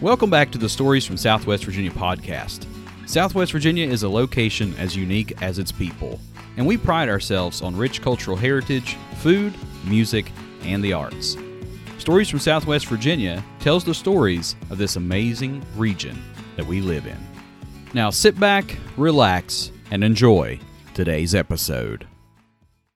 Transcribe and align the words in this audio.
Welcome 0.00 0.28
back 0.28 0.50
to 0.50 0.58
the 0.58 0.68
Stories 0.68 1.06
from 1.06 1.16
Southwest 1.16 1.64
Virginia 1.64 1.92
podcast. 1.92 2.66
Southwest 3.06 3.52
Virginia 3.52 3.88
is 3.88 4.02
a 4.02 4.08
location 4.08 4.74
as 4.76 4.96
unique 4.96 5.40
as 5.40 5.60
its 5.60 5.70
people, 5.70 6.20
and 6.56 6.66
we 6.66 6.76
pride 6.76 7.08
ourselves 7.08 7.62
on 7.62 7.76
rich 7.76 8.02
cultural 8.02 8.36
heritage, 8.36 8.96
food, 9.18 9.54
music, 9.84 10.32
and 10.62 10.82
the 10.82 10.92
arts. 10.92 11.36
Stories 11.98 12.28
from 12.28 12.40
Southwest 12.40 12.86
Virginia 12.86 13.42
tells 13.60 13.84
the 13.84 13.94
stories 13.94 14.56
of 14.68 14.78
this 14.78 14.96
amazing 14.96 15.64
region 15.76 16.20
that 16.56 16.66
we 16.66 16.80
live 16.80 17.06
in. 17.06 17.18
Now 17.94 18.10
sit 18.10 18.38
back, 18.38 18.76
relax, 18.96 19.70
and 19.92 20.02
enjoy 20.02 20.58
today's 20.92 21.36
episode. 21.36 22.08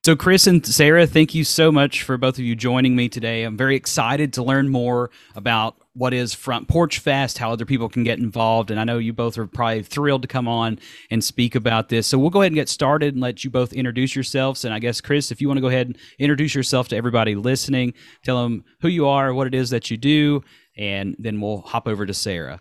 So, 0.05 0.17
Chris 0.17 0.47
and 0.47 0.65
Sarah, 0.65 1.07
thank 1.07 1.35
you 1.35 1.45
so 1.45 1.71
much 1.71 2.03
for 2.03 2.17
both 2.17 2.39
of 2.39 2.45
you 2.45 2.57
joining 2.57 2.97
me 2.97 3.09
today. 3.09 3.45
I'm 3.45 3.57
very 3.57 3.77
excited 3.77 4.33
to 4.35 4.43
learn 4.43 4.69
more 4.69 5.11
about 5.35 5.77
what 5.99 6.15
is 6.15 6.33
Front 6.33 6.69
Porch 6.69 7.01
Fest, 7.01 7.39
how 7.39 7.51
other 7.51 7.67
people 7.67 7.89
can 7.89 8.05
get 8.05 8.21
involved. 8.21 8.71
And 8.71 8.79
I 8.79 8.85
know 8.85 8.99
you 8.99 9.13
both 9.13 9.37
are 9.37 9.47
probably 9.47 9.83
thrilled 9.83 10.23
to 10.23 10.29
come 10.29 10.47
on 10.47 10.79
and 11.11 11.23
speak 11.23 11.57
about 11.57 11.89
this. 11.89 12.07
So 12.07 12.19
we'll 12.19 12.31
go 12.31 12.41
ahead 12.41 12.53
and 12.53 12.57
get 12.57 12.69
started 12.69 13.15
and 13.15 13.23
let 13.23 13.43
you 13.43 13.51
both 13.51 13.73
introduce 13.73 14.15
yourselves. 14.15 14.65
And 14.65 14.73
I 14.73 14.79
guess, 14.79 15.01
Chris, 15.01 15.33
if 15.33 15.41
you 15.41 15.49
want 15.49 15.59
to 15.59 15.63
go 15.63 15.69
ahead 15.69 15.89
and 15.89 15.99
introduce 16.21 16.55
yourself 16.55 16.87
to 16.89 16.97
everybody 16.97 17.35
listening, 17.35 17.95
tell 18.23 18.43
them 18.43 18.65
who 18.81 18.89
you 18.89 19.09
are, 19.09 19.35
what 19.35 19.49
it 19.49 19.55
is 19.55 19.71
that 19.71 19.91
you 19.91 19.97
do, 19.97 20.43
and 20.77 21.17
then 21.19 21.41
we'll 21.41 21.63
hop 21.63 21.89
over 21.89 22.07
to 22.07 22.15
Sarah. 22.15 22.61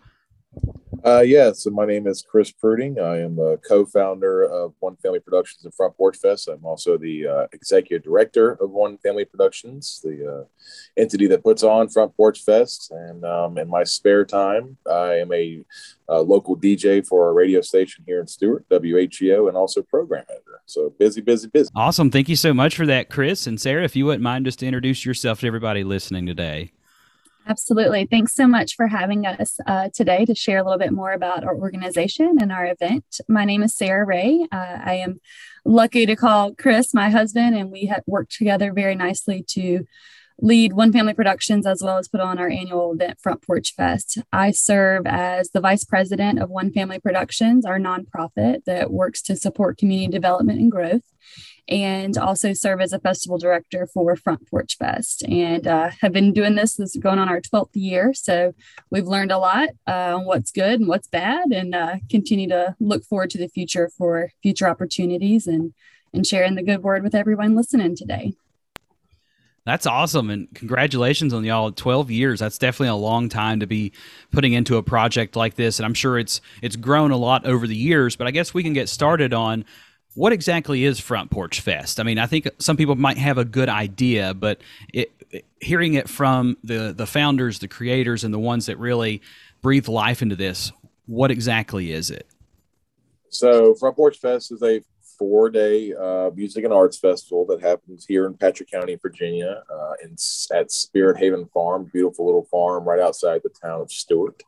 Uh, 1.06 1.22
yeah, 1.22 1.52
so 1.52 1.70
my 1.70 1.86
name 1.86 2.08
is 2.08 2.22
Chris 2.22 2.52
Pruding. 2.52 3.00
I 3.00 3.20
am 3.20 3.40
a 3.40 3.58
co-founder 3.58 4.44
of 4.44 4.74
One 4.80 4.96
Family 4.98 5.20
Productions 5.20 5.64
and 5.66 5.74
Front 5.74 5.96
Porch 5.98 6.18
Fest. 6.18 6.48
I'm 6.48 6.66
also 6.66 6.98
the 6.98 7.28
uh, 7.28 7.48
executive 7.54 8.04
director 8.04 8.52
of 8.54 8.72
One 8.72 8.98
Family 8.98 9.26
Productions, 9.26 10.02
the 10.04 10.42
uh, 10.42 10.44
entity 10.98 11.28
that 11.28 11.44
puts 11.44 11.64
on 11.64 11.90
Front 11.90 12.16
Porch 12.16 12.44
Fest. 12.44 12.92
And 12.92 13.24
um, 13.26 13.58
in 13.58 13.70
my 13.70 13.84
spare 13.84 14.26
time, 14.26 14.78
I 14.90 15.16
am 15.16 15.32
a, 15.32 15.64
a, 16.08 16.22
local 16.22 16.58
DJ 16.58 17.06
for 17.06 17.30
a 17.30 17.34
radio 17.34 17.62
station 17.62 18.04
here 18.08 18.20
in 18.20 18.28
Stuart, 18.28 18.66
WHEO, 18.70 19.48
and 19.48 19.58
also 19.58 19.82
program 19.82 20.26
editor. 20.30 20.62
So 20.66 20.94
busy, 20.98 21.22
busy, 21.22 21.48
busy. 21.48 21.70
Awesome. 21.76 22.12
Thank 22.12 22.30
you 22.30 22.36
so 22.36 22.54
much 22.54 22.76
for 22.76 22.86
that, 22.86 23.10
Chris. 23.10 23.48
And 23.48 23.60
Sarah, 23.60 23.84
if 23.84 23.96
you 23.96 24.06
wouldn't 24.06 24.24
mind 24.24 24.46
just 24.46 24.60
to 24.60 24.66
introduce 24.66 25.06
yourself 25.06 25.42
to 25.42 25.48
everybody 25.48 25.84
listening 25.84 26.26
today. 26.26 26.72
Absolutely. 27.50 28.06
Thanks 28.06 28.34
so 28.34 28.46
much 28.46 28.76
for 28.76 28.88
having 28.88 29.26
us 29.26 29.58
uh, 29.66 29.88
today 29.94 30.26
to 30.26 30.36
share 30.36 30.58
a 30.58 30.64
little 30.64 30.78
bit 30.78 30.92
more 30.92 31.14
about 31.14 31.46
our 31.46 31.56
organization 31.56 32.36
and 32.42 32.52
our 32.52 32.66
event. 32.66 33.22
My 33.30 33.46
name 33.46 33.64
is 33.64 33.74
Sarah 33.74 34.06
Ray. 34.06 34.46
Uh, 34.52 34.78
I 34.84 34.96
am 34.96 35.22
lucky 35.64 36.06
to 36.06 36.18
call 36.18 36.54
Chris 36.56 36.94
my 36.94 37.10
husband, 37.10 37.56
and 37.56 37.72
we 37.72 37.86
have 37.86 38.04
worked 38.06 38.36
together 38.36 38.74
very 38.74 38.96
nicely 38.96 39.46
to 39.52 39.86
lead 40.40 40.74
One 40.74 40.92
Family 40.92 41.14
Productions 41.14 41.66
as 41.66 41.82
well 41.82 41.98
as 41.98 42.08
put 42.08 42.22
on 42.22 42.38
our 42.38 42.50
annual 42.50 42.94
event, 42.94 43.20
Front 43.20 43.42
Porch 43.42 43.74
Fest. 43.76 44.20
I 44.32 44.52
serve 44.52 45.06
as 45.06 45.50
the 45.52 45.62
vice 45.62 45.84
president 45.84 46.40
of 46.40 46.50
One 46.50 46.72
Family 46.72 47.00
Productions, 47.00 47.66
our 47.66 47.80
nonprofit 47.80 48.66
that 48.66 48.92
works 48.92 49.22
to 49.24 49.36
support 49.36 49.78
community 49.78 50.12
development 50.12 50.60
and 50.60 50.72
growth 50.72 51.04
and 51.70 52.18
also 52.18 52.54
serve 52.54 52.80
as 52.80 52.94
a 52.94 53.00
festival 53.00 53.38
director 53.38 53.88
for 53.88 54.16
Front 54.16 54.50
Porch 54.50 54.78
Fest. 54.78 55.24
And 55.28 55.68
uh, 55.68 55.92
have 56.02 56.14
been 56.14 56.32
doing 56.32 56.56
this, 56.56 56.76
this 56.76 56.96
is 56.96 57.02
going 57.02 57.20
on 57.20 57.30
our 57.30 57.42
12th 57.42 57.72
year. 57.74 58.14
So 58.14 58.54
we've 58.90 59.08
learned 59.08 59.32
a 59.32 59.38
lot 59.38 59.70
uh, 59.86 60.16
on 60.16 60.26
what's 60.26 60.52
good 60.52 60.80
and 60.80 60.88
what's 60.88 61.08
bad, 61.08 61.52
and 61.52 61.76
uh, 61.76 61.98
continue 62.10 62.48
to 62.50 62.76
look 62.80 63.04
forward 63.04 63.30
to 63.32 63.38
the 63.38 63.50
future 63.50 63.90
for 63.98 64.32
future 64.42 64.68
opportunities 64.68 65.48
and, 65.48 65.74
and 66.14 66.26
sharing 66.26 66.56
the 66.56 66.64
good 66.64 66.84
word 66.84 67.04
with 67.04 67.16
everyone 67.16 67.56
listening 67.56 67.96
today. 67.96 68.34
That's 69.68 69.86
awesome. 69.86 70.30
And 70.30 70.48
congratulations 70.54 71.34
on 71.34 71.44
y'all 71.44 71.74
12 71.74 72.10
years. 72.10 72.40
That's 72.40 72.58
definitely 72.58 72.88
a 72.88 72.96
long 72.96 73.28
time 73.28 73.60
to 73.60 73.68
be 73.68 73.92
putting 74.32 74.54
into 74.54 74.78
a 74.78 74.82
project 74.82 75.36
like 75.36 75.56
this. 75.56 75.78
And 75.78 75.86
I'm 75.86 75.94
sure 75.94 76.18
it's 76.18 76.40
it's 76.62 76.78
grown 76.78 77.12
a 77.12 77.18
lot 77.18 77.46
over 77.46 77.68
the 77.68 77.76
years, 77.76 78.16
but 78.16 78.28
I 78.28 78.32
guess 78.32 78.54
we 78.54 78.64
can 78.64 78.72
get 78.72 78.88
started 78.88 79.34
on 79.34 79.66
what 80.14 80.32
exactly 80.32 80.86
is 80.86 81.02
Front 81.02 81.32
Porch 81.32 81.60
Fest? 81.60 82.00
I 82.00 82.04
mean, 82.04 82.18
I 82.18 82.28
think 82.28 82.48
some 82.60 82.78
people 82.78 82.96
might 82.96 83.18
have 83.18 83.38
a 83.38 83.44
good 83.44 83.68
idea, 83.68 84.34
but 84.34 84.62
it, 84.94 85.12
hearing 85.60 85.96
it 85.96 86.08
from 86.08 86.56
the 86.64 86.94
the 86.96 87.06
founders, 87.06 87.60
the 87.60 87.68
creators, 87.68 88.24
and 88.24 88.34
the 88.34 88.40
ones 88.40 88.68
that 88.68 88.80
really 88.80 89.22
breathe 89.62 89.90
life 89.90 90.22
into 90.22 90.38
this, 90.38 90.72
what 91.08 91.30
exactly 91.30 91.92
is 91.92 92.10
it? 92.10 92.26
So, 93.28 93.76
Front 93.76 93.98
Porch 93.98 94.18
Fest 94.18 94.50
is 94.54 94.64
a 94.64 94.82
four 95.18 95.50
day 95.50 95.94
uh, 95.94 96.32
music 96.36 96.64
and 96.64 96.74
arts 96.74 96.98
festival 96.98 97.46
that 97.48 97.62
happens 97.62 98.06
here 98.06 98.26
in 98.26 98.34
Patrick 98.34 98.70
County, 98.70 98.96
Virginia, 98.96 99.64
uh, 99.72 99.94
in, 100.04 100.16
at 100.54 100.72
Spirit 100.72 101.18
Haven 101.18 101.48
Farm, 101.54 101.90
beautiful 101.92 102.26
little 102.26 102.48
farm 102.52 102.86
right 102.86 103.00
outside 103.00 103.42
the 103.44 103.50
town 103.50 103.82
of 103.82 103.92
Stuart. 103.92 104.44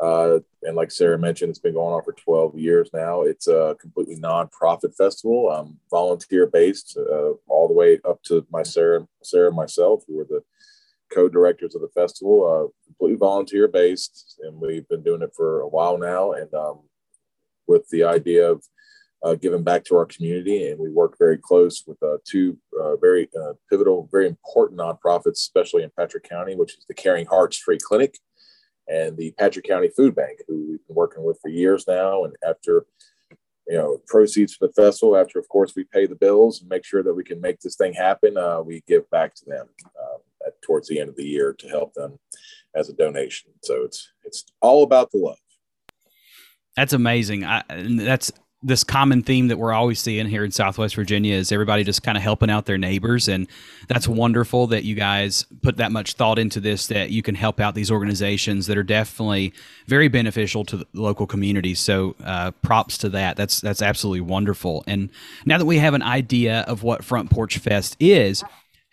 Uh, 0.00 0.40
and 0.62 0.76
like 0.76 0.90
Sarah 0.90 1.18
mentioned, 1.18 1.50
it's 1.50 1.58
been 1.58 1.74
going 1.74 1.94
on 1.94 2.02
for 2.02 2.12
12 2.12 2.58
years 2.58 2.90
now. 2.92 3.22
It's 3.22 3.48
a 3.48 3.76
completely 3.80 4.16
nonprofit 4.16 4.94
festival, 4.94 5.50
um, 5.50 5.78
volunteer 5.90 6.46
based, 6.46 6.98
uh, 6.98 7.32
all 7.48 7.66
the 7.66 7.74
way 7.74 7.98
up 8.04 8.22
to 8.24 8.46
my 8.50 8.62
Sarah, 8.62 9.06
Sarah 9.22 9.48
and 9.48 9.56
myself, 9.56 10.04
who 10.06 10.20
are 10.20 10.24
the 10.24 10.42
co-directors 11.14 11.74
of 11.74 11.80
the 11.80 11.88
festival, 11.88 12.44
uh, 12.44 12.84
completely 12.84 13.16
volunteer 13.16 13.68
based, 13.68 14.38
and 14.42 14.60
we've 14.60 14.88
been 14.88 15.02
doing 15.02 15.22
it 15.22 15.32
for 15.34 15.60
a 15.60 15.68
while 15.68 15.96
now. 15.96 16.32
And 16.32 16.52
um, 16.52 16.80
with 17.66 17.88
the 17.88 18.04
idea 18.04 18.50
of 18.50 18.64
uh, 19.22 19.34
back 19.58 19.84
to 19.84 19.96
our 19.96 20.06
community, 20.06 20.68
and 20.68 20.78
we 20.78 20.90
work 20.90 21.16
very 21.18 21.38
close 21.38 21.82
with 21.86 22.00
uh, 22.02 22.18
two 22.24 22.56
uh, 22.80 22.96
very 22.96 23.28
uh, 23.40 23.54
pivotal, 23.70 24.08
very 24.12 24.28
important 24.28 24.78
nonprofits, 24.78 25.38
especially 25.38 25.82
in 25.82 25.90
Patrick 25.98 26.28
County, 26.28 26.54
which 26.54 26.76
is 26.76 26.84
the 26.86 26.94
Caring 26.94 27.26
Hearts 27.26 27.58
Free 27.58 27.78
Clinic 27.78 28.18
and 28.88 29.16
the 29.16 29.32
Patrick 29.32 29.66
County 29.66 29.88
Food 29.96 30.14
Bank, 30.14 30.40
who 30.46 30.66
we've 30.70 30.86
been 30.86 30.96
working 30.96 31.24
with 31.24 31.38
for 31.40 31.48
years 31.48 31.86
now. 31.88 32.24
And 32.24 32.34
after, 32.46 32.86
you 33.66 33.76
know, 33.76 34.00
proceeds 34.06 34.54
for 34.54 34.68
the 34.68 34.72
festival, 34.72 35.16
after, 35.16 35.38
of 35.38 35.48
course, 35.48 35.74
we 35.74 35.84
pay 35.84 36.06
the 36.06 36.14
bills 36.14 36.60
and 36.60 36.68
make 36.68 36.84
sure 36.84 37.02
that 37.02 37.14
we 37.14 37.24
can 37.24 37.40
make 37.40 37.58
this 37.60 37.76
thing 37.76 37.94
happen, 37.94 38.36
uh, 38.36 38.60
we 38.60 38.82
give 38.86 39.08
back 39.10 39.34
to 39.34 39.44
them 39.46 39.66
um, 40.00 40.18
at, 40.46 40.60
towards 40.62 40.88
the 40.88 41.00
end 41.00 41.08
of 41.08 41.16
the 41.16 41.26
year 41.26 41.52
to 41.58 41.68
help 41.68 41.94
them 41.94 42.18
as 42.76 42.88
a 42.88 42.92
donation. 42.92 43.50
So 43.62 43.82
it's 43.82 44.12
it's 44.22 44.44
all 44.60 44.84
about 44.84 45.10
the 45.10 45.18
love. 45.18 45.38
That's 46.76 46.92
amazing. 46.92 47.42
I, 47.42 47.64
that's 47.68 48.30
this 48.62 48.82
common 48.82 49.22
theme 49.22 49.48
that 49.48 49.58
we're 49.58 49.72
always 49.72 50.00
seeing 50.00 50.26
here 50.26 50.44
in 50.44 50.50
Southwest 50.50 50.96
Virginia 50.96 51.34
is 51.34 51.52
everybody 51.52 51.84
just 51.84 52.02
kind 52.02 52.16
of 52.16 52.22
helping 52.22 52.50
out 52.50 52.64
their 52.64 52.78
neighbors, 52.78 53.28
and 53.28 53.46
that's 53.86 54.08
wonderful 54.08 54.66
that 54.68 54.84
you 54.84 54.94
guys 54.94 55.44
put 55.62 55.76
that 55.76 55.92
much 55.92 56.14
thought 56.14 56.38
into 56.38 56.58
this. 56.58 56.86
That 56.86 57.10
you 57.10 57.22
can 57.22 57.34
help 57.34 57.60
out 57.60 57.74
these 57.74 57.90
organizations 57.90 58.66
that 58.66 58.78
are 58.78 58.82
definitely 58.82 59.52
very 59.86 60.08
beneficial 60.08 60.64
to 60.64 60.78
the 60.78 60.86
local 60.94 61.26
community. 61.26 61.74
So, 61.74 62.16
uh, 62.24 62.52
props 62.62 62.96
to 62.98 63.08
that. 63.10 63.36
That's 63.36 63.60
that's 63.60 63.82
absolutely 63.82 64.22
wonderful. 64.22 64.84
And 64.86 65.10
now 65.44 65.58
that 65.58 65.66
we 65.66 65.78
have 65.78 65.94
an 65.94 66.02
idea 66.02 66.60
of 66.62 66.82
what 66.82 67.04
Front 67.04 67.30
Porch 67.30 67.58
Fest 67.58 67.96
is, 68.00 68.42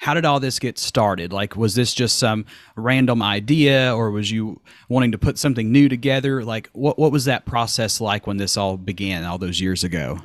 how 0.04 0.14
did 0.14 0.26
all 0.26 0.42
this 0.42 0.60
get 0.60 0.78
started? 0.78 1.32
Like, 1.32 1.56
was 1.56 1.76
this 1.76 1.94
just 1.94 2.20
some 2.20 2.46
random 2.76 3.22
idea, 3.22 3.96
or 3.96 4.12
was 4.12 4.30
you 4.30 4.60
wanting 4.90 5.14
to 5.14 5.18
put 5.18 5.38
something 5.38 5.72
new 5.72 5.88
together? 5.88 6.44
Like, 6.44 6.70
what 6.74 7.00
what 7.00 7.14
was 7.14 7.24
that 7.24 7.46
process 7.46 8.02
like 8.02 8.28
when 8.28 8.36
this 8.36 8.58
all 8.58 8.76
began 8.76 9.24
all 9.24 9.38
those 9.38 9.62
years 9.62 9.86
ago? 9.86 10.20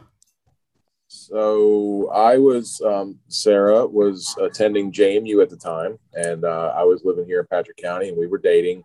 So 1.06 2.10
I 2.12 2.38
was 2.38 2.80
um, 2.84 3.20
Sarah 3.28 3.86
was 3.86 4.36
attending 4.40 4.90
JMU 4.90 5.40
at 5.42 5.48
the 5.48 5.56
time, 5.56 5.96
and 6.12 6.44
uh, 6.44 6.74
I 6.76 6.82
was 6.82 7.04
living 7.04 7.26
here 7.26 7.38
in 7.38 7.46
Patrick 7.46 7.76
County, 7.76 8.08
and 8.08 8.18
we 8.18 8.26
were 8.26 8.38
dating, 8.38 8.82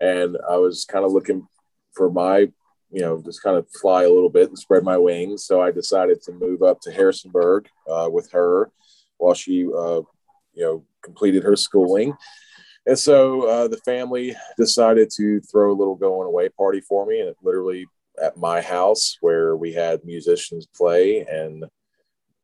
and 0.00 0.38
I 0.48 0.58
was 0.58 0.84
kind 0.84 1.04
of 1.04 1.10
looking 1.10 1.48
for 1.92 2.08
my 2.08 2.52
you 2.92 3.00
know, 3.00 3.22
just 3.24 3.40
kind 3.40 3.56
of 3.56 3.68
fly 3.80 4.02
a 4.02 4.10
little 4.10 4.28
bit 4.28 4.48
and 4.48 4.58
spread 4.58 4.82
my 4.82 4.98
wings. 4.98 5.44
So 5.44 5.60
I 5.60 5.70
decided 5.70 6.22
to 6.22 6.32
move 6.32 6.60
up 6.62 6.80
to 6.80 6.90
Harrisonburg 6.90 7.68
uh, 7.88 8.08
with 8.10 8.28
her 8.32 8.72
while 9.18 9.34
she 9.34 9.68
uh, 9.72 10.00
you 10.60 10.66
know 10.66 10.84
completed 11.02 11.42
her 11.42 11.56
schooling. 11.56 12.14
And 12.86 12.98
so 12.98 13.48
uh, 13.48 13.68
the 13.68 13.78
family 13.78 14.36
decided 14.58 15.10
to 15.16 15.40
throw 15.40 15.72
a 15.72 15.78
little 15.78 15.96
going 15.96 16.26
away 16.26 16.50
party 16.50 16.80
for 16.80 17.06
me 17.06 17.20
and 17.20 17.30
it 17.30 17.36
literally 17.42 17.86
at 18.22 18.36
my 18.36 18.60
house 18.60 19.16
where 19.20 19.56
we 19.56 19.72
had 19.72 20.04
musicians 20.04 20.66
play 20.66 21.20
and 21.20 21.64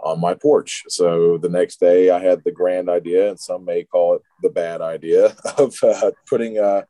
on 0.01 0.21
my 0.21 0.35
porch. 0.35 0.85
So 0.89 1.37
the 1.39 1.49
next 1.49 1.81
day 1.81 2.11
i 2.11 2.19
had 2.19 2.43
the 2.45 2.53
grand 2.53 2.89
idea 2.89 3.29
and 3.29 3.39
some 3.39 3.65
may 3.65 3.85
call 3.85 4.15
it 4.17 4.23
the 4.43 4.51
bad 4.51 4.81
idea 4.81 5.37
of 5.59 5.75
uh, 5.83 6.12
putting 6.29 6.59
uh, 6.59 6.83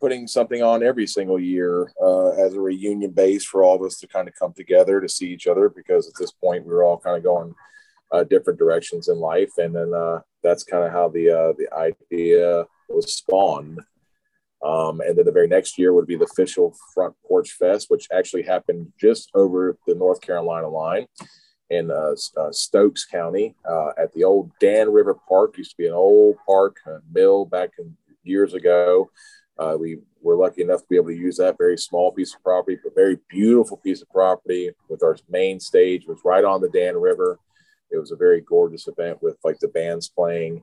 putting 0.00 0.26
something 0.26 0.62
on 0.62 0.82
every 0.82 1.06
single 1.06 1.38
year 1.38 1.92
uh, 2.02 2.30
as 2.30 2.54
a 2.54 2.60
reunion 2.60 3.10
base 3.10 3.44
for 3.44 3.62
all 3.62 3.76
of 3.76 3.82
us 3.82 3.98
to 3.98 4.06
kind 4.06 4.28
of 4.28 4.34
come 4.34 4.52
together 4.54 5.00
to 5.00 5.08
see 5.08 5.28
each 5.28 5.46
other 5.46 5.68
because 5.68 6.06
at 6.08 6.14
this 6.18 6.32
point 6.32 6.64
we 6.64 6.72
were 6.72 6.84
all 6.84 6.98
kind 6.98 7.16
of 7.16 7.22
going 7.22 7.54
uh, 8.12 8.24
different 8.24 8.58
directions 8.58 9.08
in 9.08 9.18
life, 9.18 9.52
and 9.58 9.74
then 9.74 9.92
uh, 9.94 10.20
that's 10.42 10.64
kind 10.64 10.84
of 10.84 10.92
how 10.92 11.08
the 11.08 11.30
uh, 11.30 11.52
the 11.58 11.68
idea 11.74 12.64
was 12.88 13.14
spawned. 13.14 13.80
Um, 14.62 15.00
and 15.00 15.16
then 15.16 15.24
the 15.24 15.32
very 15.32 15.48
next 15.48 15.78
year 15.78 15.94
would 15.94 16.06
be 16.06 16.16
the 16.16 16.26
official 16.26 16.76
Front 16.92 17.14
Porch 17.26 17.52
Fest, 17.52 17.86
which 17.88 18.08
actually 18.12 18.42
happened 18.42 18.92
just 19.00 19.30
over 19.34 19.78
the 19.86 19.94
North 19.94 20.20
Carolina 20.20 20.68
line 20.68 21.06
in 21.70 21.90
uh, 21.90 22.14
uh, 22.36 22.52
Stokes 22.52 23.06
County 23.06 23.54
uh, 23.68 23.92
at 23.96 24.12
the 24.12 24.24
old 24.24 24.50
Dan 24.60 24.92
River 24.92 25.16
Park. 25.28 25.56
Used 25.56 25.70
to 25.70 25.76
be 25.78 25.86
an 25.86 25.94
old 25.94 26.36
park, 26.46 26.76
mill 27.10 27.46
back 27.46 27.70
in 27.78 27.96
years 28.22 28.52
ago. 28.52 29.10
Uh, 29.58 29.76
we 29.78 29.98
we're 30.22 30.36
lucky 30.36 30.62
enough 30.62 30.80
to 30.80 30.86
be 30.90 30.96
able 30.96 31.08
to 31.08 31.16
use 31.16 31.38
that 31.38 31.56
very 31.56 31.78
small 31.78 32.12
piece 32.12 32.34
of 32.34 32.42
property, 32.42 32.78
but 32.82 32.94
very 32.94 33.18
beautiful 33.28 33.78
piece 33.78 34.02
of 34.02 34.10
property 34.10 34.70
with 34.88 35.02
our 35.02 35.16
main 35.30 35.58
stage 35.58 36.06
was 36.06 36.18
right 36.24 36.44
on 36.44 36.60
the 36.60 36.68
Dan 36.68 36.96
River. 36.96 37.38
It 37.90 37.98
was 37.98 38.12
a 38.12 38.16
very 38.16 38.40
gorgeous 38.40 38.88
event 38.88 39.22
with 39.22 39.36
like 39.44 39.58
the 39.58 39.68
bands 39.68 40.08
playing 40.08 40.62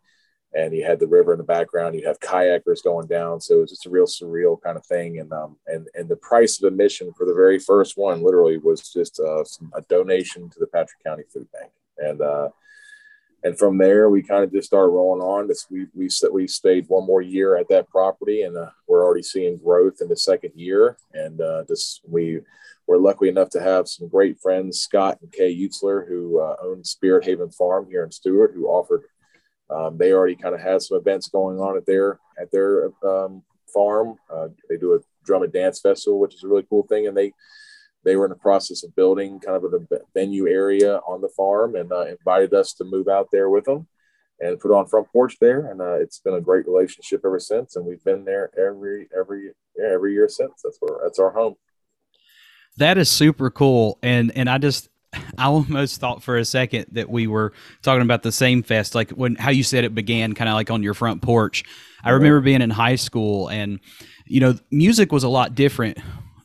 and 0.54 0.74
you 0.74 0.84
had 0.84 1.00
the 1.00 1.08
river 1.08 1.34
in 1.34 1.38
the 1.38 1.44
background. 1.44 1.96
You'd 1.96 2.06
have 2.06 2.20
kayakers 2.20 2.84
going 2.84 3.08
down, 3.08 3.42
so 3.42 3.58
it 3.58 3.62
was 3.62 3.70
just 3.72 3.86
a 3.86 3.90
real 3.90 4.06
surreal 4.06 4.62
kind 4.62 4.78
of 4.78 4.86
thing. 4.86 5.20
And 5.20 5.32
um, 5.34 5.58
and 5.68 5.88
and 5.94 6.08
the 6.08 6.16
price 6.16 6.62
of 6.62 6.68
admission 6.68 7.14
for 7.14 7.26
the 7.26 7.34
very 7.34 7.60
first 7.60 7.98
one 7.98 8.22
literally 8.22 8.58
was 8.58 8.82
just 8.92 9.20
uh, 9.20 9.44
some, 9.44 9.72
a 9.76 9.82
donation 9.82 10.50
to 10.50 10.60
the 10.60 10.68
Patrick 10.68 11.04
County 11.06 11.24
Food 11.32 11.48
Bank, 11.52 11.72
and 11.98 12.22
uh, 12.22 12.50
and 13.44 13.58
from 13.58 13.78
there 13.78 14.10
we 14.10 14.24
kind 14.24 14.44
of 14.44 14.52
just 14.52 14.68
started 14.68 14.92
rolling 14.92 15.22
on. 15.22 15.48
This 15.48 15.68
we 15.70 15.88
we 15.94 16.10
we 16.32 16.48
stayed 16.48 16.86
one 16.88 17.06
more 17.06 17.22
year 17.22 17.58
at 17.58 17.70
that 17.70 17.90
property, 17.90 18.44
and 18.44 18.58
uh, 18.58 18.70
we're 18.88 19.04
already 19.04 19.24
seeing 19.24 19.58
growth 19.58 19.98
in 20.02 20.08
the 20.08 20.18
second 20.18 20.52
year. 20.56 20.98
And 21.14 21.42
uh, 21.42 21.64
this 21.68 22.00
we 22.08 22.40
we're 22.88 22.98
lucky 22.98 23.28
enough 23.28 23.50
to 23.52 23.62
have 23.62 23.88
some 23.88 24.08
great 24.08 24.40
friends, 24.40 24.80
Scott 24.80 25.18
and 25.22 25.32
Kay 25.32 25.54
Utzler, 25.56 26.08
who 26.08 26.40
uh, 26.40 26.56
own 26.64 26.84
Spirit 26.84 27.26
Haven 27.26 27.52
Farm 27.52 27.88
here 27.90 28.04
in 28.04 28.12
Stuart, 28.12 28.54
who 28.56 28.68
offered 28.68 29.04
um, 29.70 29.98
they 29.98 30.14
already 30.14 30.36
kind 30.36 30.56
of 30.56 30.62
had 30.62 30.82
some 30.82 30.98
events 30.98 31.28
going 31.30 31.60
on 31.60 31.78
at 31.78 31.86
their 31.86 32.20
at 32.40 32.52
their 32.52 32.92
um, 33.04 33.44
farm. 33.74 34.16
Uh, 34.34 34.48
they 34.70 34.78
do 34.78 34.94
a 34.94 35.00
drum 35.26 35.44
and 35.44 35.52
dance 35.52 35.82
festival, 35.82 36.20
which 36.20 36.36
is 36.36 36.44
a 36.44 36.48
really 36.48 36.66
cool 36.70 36.84
thing, 36.84 37.08
and 37.08 37.18
they 37.18 37.34
they 38.06 38.16
were 38.16 38.26
in 38.26 38.30
the 38.30 38.38
process 38.38 38.84
of 38.84 38.96
building 38.96 39.40
kind 39.40 39.58
of 39.58 39.74
a 39.74 40.00
venue 40.14 40.48
area 40.48 40.98
on 41.00 41.20
the 41.20 41.30
farm, 41.36 41.76
and 41.76 41.92
uh, 41.92 42.06
invited 42.06 42.54
us 42.54 42.74
to 42.74 42.86
move 42.86 43.10
out 43.10 43.28
there 43.32 43.50
with 43.50 43.66
them 43.66 43.88
and 44.40 44.60
put 44.60 44.72
on 44.72 44.88
front 44.88 45.12
porch 45.12 45.36
there. 45.42 45.70
And 45.70 45.82
uh, 45.82 45.96
it's 45.96 46.20
been 46.20 46.36
a 46.36 46.42
great 46.42 46.68
relationship 46.68 47.22
ever 47.26 47.40
since, 47.40 47.76
and 47.76 47.86
we've 47.86 48.04
been 48.04 48.24
there 48.24 48.52
every 48.58 49.10
every 49.18 49.52
every 49.84 50.14
year 50.14 50.30
since. 50.30 50.62
That's 50.64 50.78
where 50.80 51.00
that's 51.04 51.20
our 51.20 51.32
home. 51.32 51.56
That 52.78 52.98
is 52.98 53.10
super 53.10 53.50
cool, 53.50 53.98
and 54.02 54.32
and 54.36 54.50
I 54.50 54.58
just 54.58 54.90
I 55.38 55.46
almost 55.46 56.00
thought 56.00 56.24
for 56.24 56.38
a 56.38 56.46
second 56.46 56.88
that 56.92 57.10
we 57.10 57.28
were 57.28 57.54
talking 57.82 58.02
about 58.02 58.24
the 58.24 58.32
same 58.32 58.64
fest, 58.64 58.96
like 58.96 59.12
when 59.12 59.36
how 59.36 59.52
you 59.52 59.64
said 59.64 59.84
it 59.84 59.96
began, 59.96 60.34
kind 60.34 60.50
of 60.50 60.56
like 60.56 60.72
on 60.72 60.84
your 60.84 60.94
front 60.94 61.22
porch. 61.22 61.64
I 62.04 62.12
remember 62.12 62.42
being 62.42 62.62
in 62.62 62.70
high 62.70 62.96
school, 62.96 63.50
and 63.50 63.80
you 64.26 64.40
know, 64.40 64.56
music 64.72 65.12
was 65.12 65.24
a 65.24 65.30
lot 65.30 65.56
different 65.56 65.98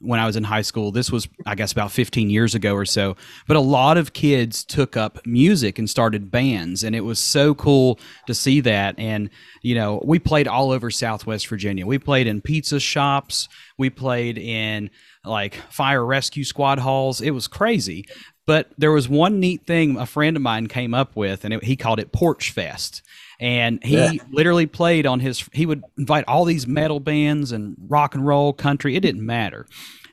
when 0.02 0.20
I 0.20 0.26
was 0.26 0.37
in 0.37 0.44
high 0.44 0.62
school. 0.62 0.90
This 0.90 1.10
was, 1.10 1.28
I 1.46 1.54
guess, 1.54 1.72
about 1.72 1.93
15 1.93 2.28
years 2.28 2.54
ago 2.54 2.75
or 2.75 2.84
so. 2.84 3.16
But 3.46 3.56
a 3.56 3.60
lot 3.60 3.96
of 3.96 4.12
kids 4.12 4.64
took 4.64 4.96
up 4.96 5.25
music 5.26 5.78
and 5.78 5.88
started 5.88 6.31
bands, 6.31 6.84
and 6.84 6.94
it 6.94 7.02
was 7.02 7.19
so 7.19 7.54
cool 7.54 7.99
to 8.26 8.34
see 8.34 8.60
that. 8.60 8.99
And 8.99 9.31
you 9.62 9.75
know, 9.75 10.02
we 10.04 10.19
played 10.19 10.49
all 10.49 10.72
over 10.72 10.90
Southwest 10.90 11.46
Virginia. 11.46 11.87
We 11.87 11.99
played 11.99 12.26
in 12.26 12.40
pizza 12.40 12.81
shops. 12.81 13.49
We 13.78 13.90
played 13.90 14.38
in 14.38 14.90
like 15.25 15.54
fire 15.70 16.05
rescue 16.05 16.44
squad 16.44 16.78
halls. 16.81 17.20
It 17.20 17.31
was 17.31 17.46
crazy. 17.46 18.06
But 18.44 18.70
there 18.76 18.90
was 18.90 19.08
one 19.08 19.38
neat 19.38 19.66
thing 19.66 19.96
a 19.96 20.06
friend 20.06 20.37
of 20.37 20.43
mine 20.43 20.66
came 20.66 20.94
up 20.94 21.14
with, 21.14 21.44
and 21.44 21.55
it, 21.55 21.64
he 21.64 21.76
called 21.76 22.00
it 22.00 22.12
Porch 22.12 22.50
Fest. 22.50 23.02
And 23.40 23.82
he 23.82 23.96
yeah. 23.96 24.12
literally 24.31 24.67
played 24.67 25.06
on 25.06 25.20
his, 25.20 25.49
he 25.52 25.67
would 25.67 25.82
invite 25.99 26.25
all 26.29 26.44
these 26.44 26.67
metal 26.67 27.00
bands 27.00 27.52
and 27.52 27.76
rock 27.88 28.14
and 28.14 28.26
roll, 28.26 28.52
country, 28.52 28.96
it 28.96 29.00
didn't 29.00 29.25
matter. 29.25 29.67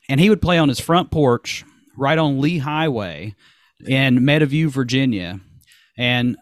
And 0.07 0.19
he 0.19 0.29
would 0.29 0.41
play 0.41 0.57
on 0.57 0.69
his 0.69 0.79
front 0.79 1.11
porch 1.11 1.63
right 1.95 2.17
on 2.17 2.41
Lee 2.41 2.57
Highway 2.57 3.35
in 3.85 4.19
Meadowview, 4.19 4.67
Virginia. 4.69 5.39
And 5.97 6.37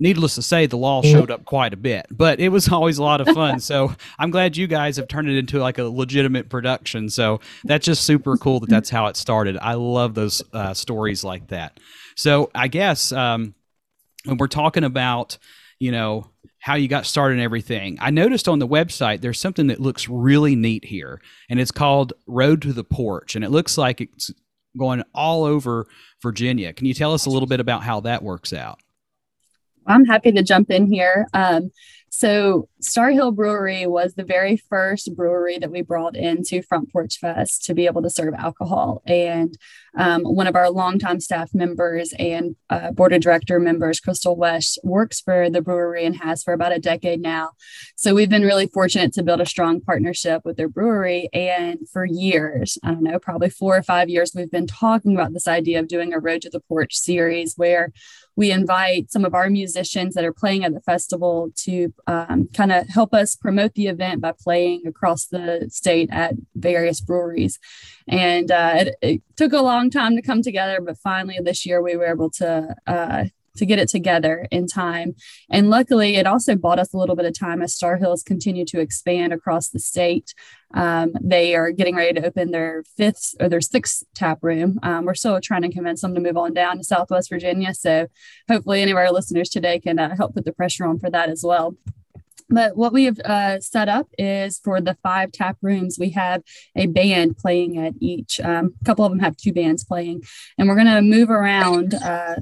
needless 0.00 0.34
to 0.36 0.42
say, 0.42 0.66
the 0.66 0.76
law 0.76 1.02
showed 1.02 1.30
up 1.30 1.44
quite 1.44 1.72
a 1.72 1.76
bit, 1.76 2.06
but 2.10 2.40
it 2.40 2.48
was 2.48 2.68
always 2.72 2.98
a 2.98 3.02
lot 3.02 3.20
of 3.20 3.28
fun. 3.28 3.60
so 3.60 3.94
I'm 4.18 4.30
glad 4.30 4.56
you 4.56 4.66
guys 4.66 4.96
have 4.96 5.08
turned 5.08 5.28
it 5.28 5.36
into 5.36 5.58
like 5.58 5.78
a 5.78 5.84
legitimate 5.84 6.48
production. 6.48 7.10
So 7.10 7.40
that's 7.64 7.86
just 7.86 8.04
super 8.04 8.36
cool 8.36 8.60
that 8.60 8.70
that's 8.70 8.90
how 8.90 9.06
it 9.06 9.16
started. 9.16 9.58
I 9.60 9.74
love 9.74 10.14
those 10.14 10.42
uh, 10.52 10.74
stories 10.74 11.22
like 11.22 11.48
that. 11.48 11.78
So 12.16 12.50
I 12.54 12.68
guess 12.68 13.12
um, 13.12 13.54
when 14.24 14.38
we're 14.38 14.48
talking 14.48 14.84
about, 14.84 15.38
you 15.80 15.90
know, 15.90 16.30
how 16.60 16.74
you 16.74 16.86
got 16.86 17.06
started 17.06 17.34
and 17.34 17.42
everything, 17.42 17.98
I 18.00 18.10
noticed 18.10 18.46
on 18.46 18.58
the 18.58 18.68
website 18.68 19.22
there's 19.22 19.40
something 19.40 19.66
that 19.68 19.80
looks 19.80 20.08
really 20.08 20.54
neat 20.54 20.84
here, 20.84 21.20
and 21.48 21.58
it's 21.58 21.72
called 21.72 22.12
Road 22.26 22.62
to 22.62 22.72
the 22.72 22.84
Porch, 22.84 23.34
and 23.34 23.44
it 23.44 23.50
looks 23.50 23.76
like 23.76 24.00
it's 24.00 24.30
going 24.78 25.02
all 25.14 25.44
over 25.44 25.86
Virginia. 26.22 26.72
Can 26.72 26.86
you 26.86 26.94
tell 26.94 27.12
us 27.12 27.26
a 27.26 27.30
little 27.30 27.48
bit 27.48 27.60
about 27.60 27.82
how 27.82 28.00
that 28.00 28.22
works 28.22 28.52
out? 28.52 28.78
I'm 29.86 30.04
happy 30.04 30.30
to 30.32 30.42
jump 30.42 30.70
in 30.70 30.86
here. 30.86 31.26
Um, 31.32 31.72
so, 32.10 32.68
Star 32.80 33.10
Hill 33.10 33.32
Brewery 33.32 33.86
was 33.86 34.14
the 34.14 34.24
very 34.24 34.56
first 34.56 35.14
brewery 35.14 35.58
that 35.58 35.70
we 35.70 35.82
brought 35.82 36.16
into 36.16 36.62
Front 36.62 36.90
Porch 36.92 37.18
Fest 37.18 37.64
to 37.64 37.74
be 37.74 37.86
able 37.86 38.02
to 38.02 38.10
serve 38.10 38.34
alcohol. 38.34 39.02
And 39.06 39.56
um, 39.96 40.22
one 40.22 40.46
of 40.46 40.56
our 40.56 40.70
longtime 40.70 41.20
staff 41.20 41.50
members 41.52 42.14
and 42.18 42.56
uh, 42.70 42.92
board 42.92 43.12
of 43.12 43.20
director 43.20 43.58
members, 43.58 44.00
Crystal 44.00 44.36
West, 44.36 44.78
works 44.82 45.20
for 45.20 45.50
the 45.50 45.60
brewery 45.60 46.04
and 46.04 46.16
has 46.16 46.42
for 46.42 46.54
about 46.54 46.72
a 46.72 46.78
decade 46.78 47.20
now. 47.20 47.50
So, 47.96 48.14
we've 48.14 48.30
been 48.30 48.44
really 48.44 48.66
fortunate 48.66 49.12
to 49.14 49.22
build 49.22 49.40
a 49.40 49.46
strong 49.46 49.80
partnership 49.80 50.42
with 50.44 50.56
their 50.56 50.68
brewery. 50.68 51.28
And 51.32 51.80
for 51.92 52.04
years, 52.04 52.78
I 52.82 52.92
don't 52.92 53.02
know, 53.02 53.18
probably 53.18 53.50
four 53.50 53.76
or 53.76 53.82
five 53.82 54.08
years, 54.08 54.32
we've 54.34 54.50
been 54.50 54.66
talking 54.66 55.14
about 55.14 55.32
this 55.32 55.48
idea 55.48 55.80
of 55.80 55.88
doing 55.88 56.14
a 56.14 56.20
Road 56.20 56.42
to 56.42 56.50
the 56.50 56.60
Porch 56.60 56.94
series 56.94 57.54
where 57.56 57.92
we 58.36 58.50
invite 58.50 59.10
some 59.10 59.24
of 59.24 59.34
our 59.34 59.50
musicians 59.50 60.14
that 60.14 60.24
are 60.24 60.32
playing 60.32 60.64
at 60.64 60.72
the 60.72 60.80
festival 60.80 61.50
to 61.56 61.92
um, 62.06 62.48
kind 62.54 62.69
of 62.72 62.88
help 62.88 63.14
us 63.14 63.34
promote 63.34 63.74
the 63.74 63.86
event 63.86 64.20
by 64.20 64.32
playing 64.32 64.86
across 64.86 65.26
the 65.26 65.66
state 65.70 66.08
at 66.12 66.34
various 66.54 67.00
breweries. 67.00 67.58
And 68.08 68.50
uh, 68.50 68.72
it, 68.74 68.94
it, 69.02 69.22
took 69.36 69.52
a 69.54 69.62
long 69.62 69.88
time 69.88 70.16
to 70.16 70.22
come 70.22 70.42
together, 70.42 70.80
but 70.82 70.98
finally 70.98 71.38
this 71.42 71.64
year 71.64 71.80
we 71.80 71.96
were 71.96 72.04
able 72.04 72.28
to 72.32 72.74
uh, 72.86 73.24
to 73.56 73.66
get 73.66 73.78
it 73.78 73.88
together 73.88 74.46
in 74.50 74.66
time. 74.66 75.14
And 75.50 75.70
luckily, 75.70 76.16
it 76.16 76.26
also 76.26 76.56
bought 76.56 76.78
us 76.78 76.92
a 76.92 76.96
little 76.96 77.16
bit 77.16 77.26
of 77.26 77.38
time 77.38 77.62
as 77.62 77.74
Star 77.74 77.96
Hills 77.96 78.22
continue 78.22 78.64
to 78.66 78.80
expand 78.80 79.32
across 79.32 79.68
the 79.68 79.78
state. 79.78 80.34
Um, 80.72 81.12
they 81.20 81.54
are 81.54 81.72
getting 81.72 81.96
ready 81.96 82.18
to 82.20 82.26
open 82.26 82.52
their 82.52 82.84
fifth 82.96 83.34
or 83.40 83.48
their 83.48 83.60
sixth 83.60 84.04
tap 84.14 84.38
room. 84.42 84.78
Um, 84.82 85.04
we're 85.04 85.14
still 85.14 85.40
trying 85.40 85.62
to 85.62 85.72
convince 85.72 86.00
them 86.00 86.14
to 86.14 86.20
move 86.20 86.36
on 86.36 86.54
down 86.54 86.78
to 86.78 86.84
Southwest 86.84 87.28
Virginia. 87.30 87.74
So 87.74 88.08
hopefully, 88.48 88.82
any 88.82 88.92
of 88.92 88.96
our 88.96 89.12
listeners 89.12 89.48
today 89.48 89.80
can 89.80 89.98
uh, 89.98 90.16
help 90.16 90.34
put 90.34 90.44
the 90.44 90.52
pressure 90.52 90.86
on 90.86 90.98
for 90.98 91.10
that 91.10 91.28
as 91.28 91.42
well. 91.44 91.76
But 92.50 92.76
what 92.76 92.92
we 92.92 93.04
have 93.04 93.18
uh, 93.20 93.60
set 93.60 93.88
up 93.88 94.08
is 94.18 94.58
for 94.58 94.80
the 94.80 94.96
five 95.02 95.32
tap 95.32 95.56
rooms, 95.62 95.98
we 95.98 96.10
have 96.10 96.42
a 96.76 96.86
band 96.86 97.38
playing 97.38 97.78
at 97.78 97.94
each. 98.00 98.40
Um, 98.40 98.74
a 98.80 98.84
couple 98.84 99.04
of 99.04 99.12
them 99.12 99.20
have 99.20 99.36
two 99.36 99.52
bands 99.52 99.84
playing, 99.84 100.22
and 100.58 100.68
we're 100.68 100.74
going 100.74 100.86
to 100.86 101.00
move 101.00 101.30
around 101.30 101.94
uh, 101.94 102.36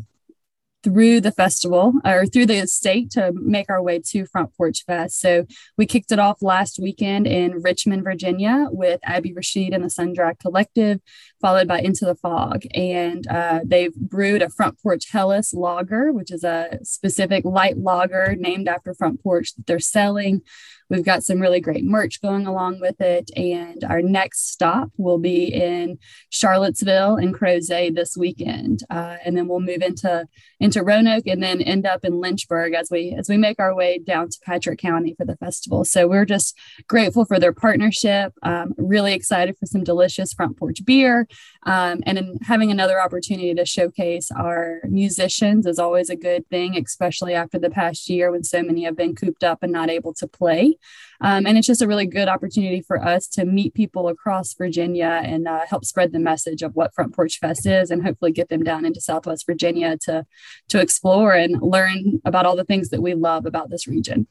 through 0.85 1.20
the 1.20 1.32
festival 1.32 1.92
or 2.04 2.26
through 2.26 2.47
the 2.47 2.66
state 2.66 3.11
to 3.11 3.32
make 3.35 3.68
our 3.68 3.82
way 3.82 4.00
to 4.06 4.26
Front 4.26 4.56
Porch 4.56 4.85
Fest. 4.87 5.20
So 5.20 5.44
we 5.76 5.87
kicked 5.87 6.12
it 6.12 6.18
off 6.18 6.42
last 6.42 6.78
weekend 6.80 7.26
in 7.26 7.62
Richmond, 7.62 8.04
Virginia 8.04 8.66
with 8.70 9.00
Abby 9.02 9.32
Rashid 9.32 9.73
and 9.73 9.82
the 9.82 9.88
Sundrak 9.88 10.38
Collective, 10.38 11.00
followed 11.40 11.66
by 11.66 11.80
Into 11.80 12.04
the 12.04 12.14
Fog. 12.14 12.62
And 12.75 13.26
uh, 13.26 13.61
they've 13.64 13.94
brewed 13.94 14.42
a 14.42 14.50
Front 14.50 14.80
Porch 14.82 15.11
Helles 15.11 15.52
lager, 15.52 16.12
which 16.12 16.30
is 16.30 16.44
a 16.44 16.78
specific 16.82 17.44
light 17.44 17.78
lager 17.78 18.37
named 18.38 18.68
after 18.68 18.94
Front 18.94 19.23
Porch 19.23 19.54
that 19.56 19.66
they're 19.66 19.80
selling. 19.80 20.42
We've 20.90 21.04
got 21.04 21.23
some 21.23 21.40
really 21.40 21.61
great 21.61 21.85
merch 21.85 22.21
going 22.23 22.47
along 22.47 22.80
with 22.80 23.00
it. 23.00 23.30
And 23.37 23.85
our 23.85 24.02
next 24.02 24.50
stop 24.50 24.90
will 24.97 25.18
be 25.18 25.45
in 25.45 25.99
Charlottesville 26.30 27.16
and 27.16 27.35
Crozet 27.35 27.95
this 27.95 28.16
weekend. 28.16 28.85
Uh, 28.90 29.16
and 29.25 29.37
then 29.37 29.49
we'll 29.49 29.61
move 29.61 29.83
into, 29.83 30.26
into 30.61 30.83
Roanoke 30.83 31.26
and 31.26 31.42
then 31.42 31.61
end 31.61 31.87
up 31.87 32.04
in 32.04 32.21
Lynchburg 32.21 32.75
as 32.75 32.88
we 32.90 33.14
as 33.18 33.28
we 33.28 33.37
make 33.37 33.59
our 33.59 33.75
way 33.75 33.99
down 33.99 34.28
to 34.28 34.38
Patrick 34.45 34.78
County 34.78 35.14
for 35.16 35.25
the 35.25 35.37
festival. 35.37 35.85
So 35.85 36.09
we're 36.09 36.25
just 36.25 36.57
grateful 36.88 37.25
for 37.25 37.38
their 37.38 37.52
partnership. 37.52 38.33
Um, 38.42 38.75
really 38.76 39.12
excited 39.12 39.57
for 39.59 39.66
some 39.66 39.85
delicious 39.85 40.33
front 40.33 40.57
porch 40.57 40.85
beer. 40.85 41.26
Um, 41.64 42.02
and 42.06 42.38
having 42.42 42.70
another 42.70 43.00
opportunity 43.00 43.52
to 43.54 43.64
showcase 43.64 44.30
our 44.30 44.80
musicians 44.84 45.66
is 45.66 45.78
always 45.78 46.08
a 46.08 46.16
good 46.16 46.48
thing, 46.48 46.76
especially 46.76 47.34
after 47.34 47.58
the 47.58 47.70
past 47.70 48.08
year 48.08 48.30
when 48.30 48.44
so 48.44 48.62
many 48.62 48.84
have 48.84 48.96
been 48.96 49.14
cooped 49.14 49.42
up 49.42 49.62
and 49.62 49.72
not 49.72 49.90
able 49.90 50.14
to 50.14 50.28
play. 50.28 50.78
Um, 51.20 51.46
and 51.46 51.58
it's 51.58 51.66
just 51.66 51.82
a 51.82 51.88
really 51.88 52.06
good 52.06 52.28
opportunity 52.28 52.80
for 52.80 53.02
us 53.02 53.26
to 53.28 53.44
meet 53.44 53.74
people 53.74 54.08
across 54.08 54.54
Virginia 54.54 55.20
and 55.24 55.48
uh, 55.48 55.66
help 55.66 55.84
spread 55.84 56.12
the 56.12 56.20
message 56.20 56.62
of 56.62 56.76
what 56.76 56.94
Front 56.94 57.14
Porch 57.14 57.38
Fest 57.38 57.66
is, 57.66 57.90
and 57.90 58.04
hopefully 58.04 58.30
get 58.30 58.48
them 58.48 58.62
down 58.62 58.84
into 58.84 59.00
Southwest 59.00 59.44
Virginia 59.44 59.96
to 60.02 60.24
to 60.68 60.80
explore 60.80 61.32
and 61.32 61.60
learn 61.60 62.20
about 62.24 62.46
all 62.46 62.56
the 62.56 62.64
things 62.64 62.90
that 62.90 63.02
we 63.02 63.14
love 63.14 63.46
about 63.46 63.70
this 63.70 63.88
region. 63.88 64.28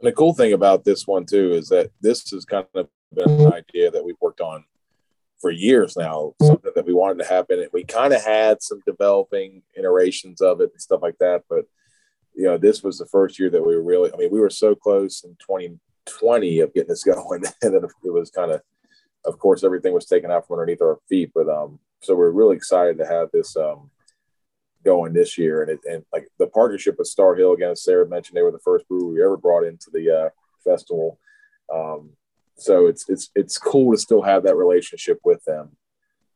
And 0.00 0.08
the 0.08 0.12
cool 0.12 0.34
thing 0.34 0.52
about 0.52 0.84
this 0.84 1.06
one 1.06 1.26
too 1.26 1.52
is 1.52 1.68
that 1.68 1.90
this 2.00 2.30
has 2.30 2.44
kind 2.44 2.66
of 2.74 2.88
been 3.12 3.28
an 3.28 3.52
idea 3.52 3.90
that 3.90 4.04
we've 4.04 4.16
worked 4.20 4.40
on 4.40 4.64
for 5.40 5.50
years 5.50 5.96
now, 5.96 6.34
something 6.42 6.72
that 6.74 6.86
we 6.86 6.94
wanted 6.94 7.22
to 7.22 7.28
happen. 7.28 7.60
And 7.60 7.68
we 7.72 7.84
kind 7.84 8.12
of 8.12 8.24
had 8.24 8.62
some 8.62 8.80
developing 8.86 9.62
iterations 9.76 10.40
of 10.40 10.60
it 10.60 10.70
and 10.72 10.80
stuff 10.80 11.02
like 11.02 11.18
that. 11.18 11.42
But, 11.48 11.66
you 12.34 12.44
know, 12.44 12.58
this 12.58 12.82
was 12.82 12.98
the 12.98 13.06
first 13.06 13.38
year 13.38 13.50
that 13.50 13.64
we 13.64 13.74
were 13.74 13.82
really, 13.82 14.12
I 14.12 14.16
mean, 14.16 14.30
we 14.30 14.40
were 14.40 14.50
so 14.50 14.74
close 14.74 15.24
in 15.24 15.36
20, 15.44 15.78
20 16.06 16.60
of 16.60 16.74
getting 16.74 16.88
this 16.88 17.04
going, 17.04 17.44
and 17.62 17.74
then 17.74 17.84
it 17.84 18.12
was 18.12 18.30
kind 18.30 18.50
of, 18.50 18.62
of 19.24 19.38
course, 19.38 19.64
everything 19.64 19.92
was 19.92 20.06
taken 20.06 20.30
out 20.30 20.46
from 20.46 20.54
underneath 20.58 20.82
our 20.82 20.98
feet. 21.08 21.32
But 21.34 21.48
um, 21.48 21.80
so 22.00 22.14
we're 22.14 22.30
really 22.30 22.56
excited 22.56 22.98
to 22.98 23.06
have 23.06 23.28
this 23.32 23.56
um 23.56 23.90
going 24.84 25.12
this 25.12 25.36
year, 25.36 25.62
and 25.62 25.70
it, 25.72 25.80
and 25.84 26.04
like 26.12 26.28
the 26.38 26.46
partnership 26.46 26.94
with 26.96 27.08
Star 27.08 27.34
Hill 27.34 27.52
again, 27.52 27.72
as 27.72 27.82
Sarah 27.82 28.08
mentioned, 28.08 28.36
they 28.36 28.42
were 28.42 28.52
the 28.52 28.58
first 28.60 28.86
brewery 28.88 29.14
we 29.14 29.24
ever 29.24 29.36
brought 29.36 29.64
into 29.64 29.90
the 29.92 30.10
uh, 30.10 30.28
festival. 30.64 31.18
Um, 31.74 32.10
so 32.56 32.86
it's 32.86 33.08
it's 33.08 33.30
it's 33.34 33.58
cool 33.58 33.92
to 33.92 33.98
still 33.98 34.22
have 34.22 34.42
that 34.44 34.56
relationship 34.56 35.20
with 35.24 35.44
them 35.44 35.76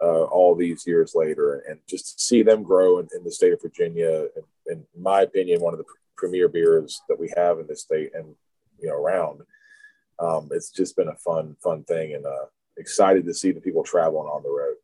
uh, 0.03 0.25
all 0.25 0.55
these 0.55 0.87
years 0.87 1.15
later, 1.15 1.65
and 1.69 1.79
just 1.89 2.19
to 2.19 2.25
see 2.25 2.43
them 2.43 2.63
grow 2.63 2.99
in, 2.99 3.09
in 3.17 3.25
the 3.25 3.33
state 3.33 3.53
of 3.53 3.63
Virginia. 3.63 4.27
In, 4.37 4.43
in, 4.67 4.87
my 4.97 5.23
opinion, 5.23 5.61
one 5.61 5.75
of 5.75 5.79
the 5.79 5.85
premier 6.17 6.49
beers 6.49 7.01
that 7.09 7.19
we 7.19 7.33
have 7.37 7.59
in 7.59 7.67
this 7.67 7.83
state 7.83 8.11
and 8.15 8.35
you 8.79 8.89
know 8.89 8.95
around. 8.95 9.41
Um, 10.19 10.49
it's 10.53 10.71
just 10.71 10.97
been 10.97 11.09
a 11.09 11.17
fun 11.17 11.57
fun 11.63 11.85
thing, 11.85 12.15
and 12.15 12.27
uh, 12.27 12.47
excited 12.77 13.25
to 13.25 13.35
see 13.35 13.53
the 13.53 13.61
people 13.61 13.83
traveling 13.83 14.29
on 14.29 14.43
the 14.43 14.51
road. 14.51 14.77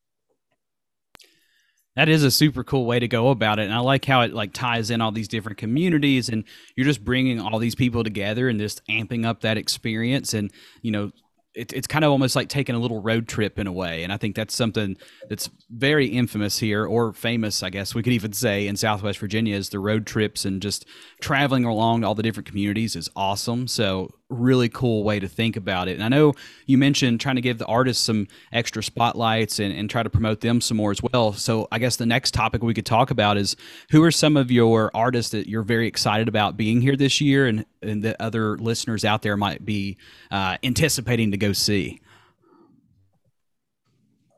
That 1.96 2.10
is 2.10 2.24
a 2.24 2.30
super 2.30 2.62
cool 2.62 2.84
way 2.84 2.98
to 2.98 3.08
go 3.08 3.30
about 3.30 3.58
it, 3.58 3.64
and 3.64 3.74
I 3.74 3.78
like 3.78 4.04
how 4.04 4.22
it 4.22 4.32
like 4.32 4.52
ties 4.52 4.90
in 4.90 5.00
all 5.00 5.12
these 5.12 5.28
different 5.28 5.58
communities, 5.58 6.28
and 6.28 6.44
you're 6.76 6.86
just 6.86 7.04
bringing 7.04 7.40
all 7.40 7.58
these 7.58 7.74
people 7.74 8.04
together 8.04 8.48
and 8.48 8.58
just 8.58 8.86
amping 8.86 9.24
up 9.24 9.42
that 9.42 9.58
experience, 9.58 10.34
and 10.34 10.50
you 10.82 10.90
know 10.90 11.10
it, 11.56 11.72
it's 11.72 11.86
kind 11.86 12.04
of 12.04 12.10
almost 12.10 12.36
like 12.36 12.48
taking 12.48 12.74
a 12.74 12.78
little 12.78 13.00
road 13.00 13.26
trip 13.26 13.58
in 13.58 13.66
a 13.66 13.72
way. 13.72 14.04
And 14.04 14.12
I 14.12 14.18
think 14.18 14.36
that's 14.36 14.54
something 14.54 14.96
that's 15.28 15.48
very 15.70 16.06
infamous 16.06 16.58
here, 16.58 16.86
or 16.86 17.12
famous, 17.14 17.62
I 17.62 17.70
guess 17.70 17.94
we 17.94 18.02
could 18.02 18.12
even 18.12 18.34
say, 18.34 18.66
in 18.66 18.76
Southwest 18.76 19.18
Virginia 19.18 19.56
is 19.56 19.70
the 19.70 19.80
road 19.80 20.06
trips 20.06 20.44
and 20.44 20.60
just 20.60 20.86
traveling 21.20 21.64
along 21.64 22.04
all 22.04 22.14
the 22.14 22.22
different 22.22 22.46
communities 22.46 22.94
is 22.94 23.08
awesome. 23.16 23.66
So 23.66 24.10
really 24.28 24.68
cool 24.68 25.04
way 25.04 25.20
to 25.20 25.28
think 25.28 25.56
about 25.56 25.88
it. 25.88 25.94
And 25.94 26.02
I 26.02 26.08
know 26.08 26.34
you 26.66 26.78
mentioned 26.78 27.20
trying 27.20 27.36
to 27.36 27.40
give 27.40 27.58
the 27.58 27.66
artists 27.66 28.04
some 28.04 28.26
extra 28.52 28.82
spotlights 28.82 29.60
and, 29.60 29.72
and 29.72 29.88
try 29.88 30.02
to 30.02 30.10
promote 30.10 30.40
them 30.40 30.60
some 30.60 30.76
more 30.76 30.90
as 30.90 31.00
well. 31.02 31.32
So 31.32 31.68
I 31.70 31.78
guess 31.78 31.96
the 31.96 32.06
next 32.06 32.34
topic 32.34 32.62
we 32.62 32.74
could 32.74 32.86
talk 32.86 33.10
about 33.10 33.36
is 33.36 33.56
who 33.90 34.02
are 34.02 34.10
some 34.10 34.36
of 34.36 34.50
your 34.50 34.90
artists 34.94 35.30
that 35.32 35.48
you're 35.48 35.62
very 35.62 35.86
excited 35.86 36.28
about 36.28 36.56
being 36.56 36.80
here 36.80 36.96
this 36.96 37.20
year 37.20 37.46
and, 37.46 37.64
and 37.82 38.02
that 38.02 38.16
other 38.20 38.56
listeners 38.58 39.04
out 39.04 39.22
there 39.22 39.36
might 39.36 39.64
be 39.64 39.96
uh, 40.30 40.56
anticipating 40.64 41.30
to 41.30 41.36
go 41.36 41.52
see? 41.52 42.00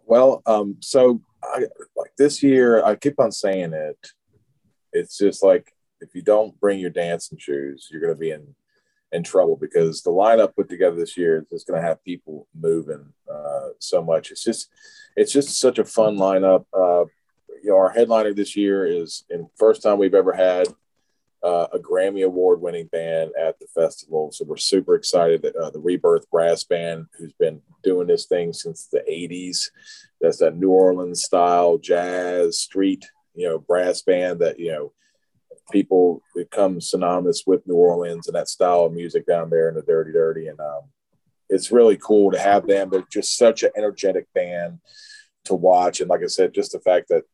Well, 0.05 0.43
um, 0.47 0.77
so 0.81 1.21
I, 1.43 1.67
like 1.97 2.13
this 2.17 2.43
year, 2.43 2.85
I 2.85 2.95
keep 2.95 3.19
on 3.21 3.33
saying 3.33 3.73
it. 3.73 4.11
It's 4.93 5.19
just 5.19 5.43
like 5.43 5.73
if 6.01 6.15
you 6.15 6.23
don't 6.23 6.59
bring 6.61 6.79
your 6.79 6.91
dancing 6.91 7.39
shoes, 7.39 7.89
you're 7.91 8.01
going 8.01 8.15
to 8.15 8.19
be 8.19 8.31
in 8.31 8.55
in 9.13 9.23
trouble 9.23 9.57
because 9.57 10.03
the 10.03 10.11
lineup 10.11 10.55
put 10.55 10.69
together 10.69 10.97
this 10.97 11.17
year 11.17 11.39
is 11.39 11.47
just 11.51 11.67
going 11.67 11.81
to 11.81 11.87
have 11.87 12.05
people 12.05 12.47
moving 12.59 13.13
uh, 13.33 13.69
so 13.79 14.03
much. 14.03 14.31
It's 14.31 14.45
just 14.45 14.71
it's 15.17 15.33
just 15.33 15.59
such 15.59 15.79
a 15.79 15.85
fun 15.85 16.17
lineup. 16.17 16.65
Uh, 16.73 17.07
you 17.63 17.71
know, 17.71 17.77
our 17.77 17.91
headliner 17.91 18.33
this 18.33 18.57
year 18.57 18.87
is 18.87 19.25
in 19.31 19.49
first 19.57 19.83
time 19.83 19.99
we've 19.99 20.15
ever 20.15 20.33
had 20.33 20.69
uh, 21.43 21.67
a 21.73 21.79
Grammy 21.79 22.25
Award 22.25 22.61
winning 22.61 22.87
band 22.87 23.31
at 23.41 23.59
the 23.59 23.67
festival. 23.75 24.31
So 24.33 24.45
we're 24.45 24.57
super 24.57 24.95
excited 24.95 25.43
that 25.43 25.57
uh, 25.57 25.71
the 25.71 25.79
Rebirth 25.79 26.29
Brass 26.31 26.65
Band, 26.65 27.07
who's 27.17 27.33
been 27.33 27.61
doing 27.83 28.07
this 28.07 28.27
thing 28.27 28.53
since 28.53 28.87
the 28.87 29.05
80s, 29.09 29.71
that's 30.21 30.39
that 30.39 30.57
New 30.57 30.71
Orleans 30.71 31.23
style 31.23 31.79
jazz 31.79 32.59
street, 32.59 33.07
you 33.35 33.49
know, 33.49 33.59
brass 33.59 34.03
band 34.03 34.41
that, 34.41 34.59
you 34.59 34.73
know, 34.73 34.93
people 35.71 36.23
become 36.35 36.81
synonymous 36.81 37.45
with 37.47 37.67
New 37.67 37.75
Orleans 37.75 38.27
and 38.27 38.37
that 38.37 38.49
style 38.49 38.85
of 38.85 38.93
music 38.93 39.27
down 39.27 39.51
there 39.51 39.69
in 39.69 39.75
the 39.75 39.83
Dirty 39.83 40.13
Dirty. 40.13 40.49
And 40.49 40.61
um, 40.61 40.83
it's 41.49 41.73
really 41.73 41.97
cool 41.97 42.31
to 42.31 42.39
have 42.39 42.67
them. 42.67 42.91
They're 42.91 43.05
just 43.11 43.37
such 43.37 43.63
an 43.63 43.71
energetic 43.77 44.27
band 44.35 44.81
to 45.45 45.55
watch. 45.55 46.01
And 46.01 46.11
like 46.11 46.23
I 46.23 46.27
said, 46.27 46.55
just 46.55 46.73
the 46.73 46.81
fact 46.81 47.09
that, 47.09 47.25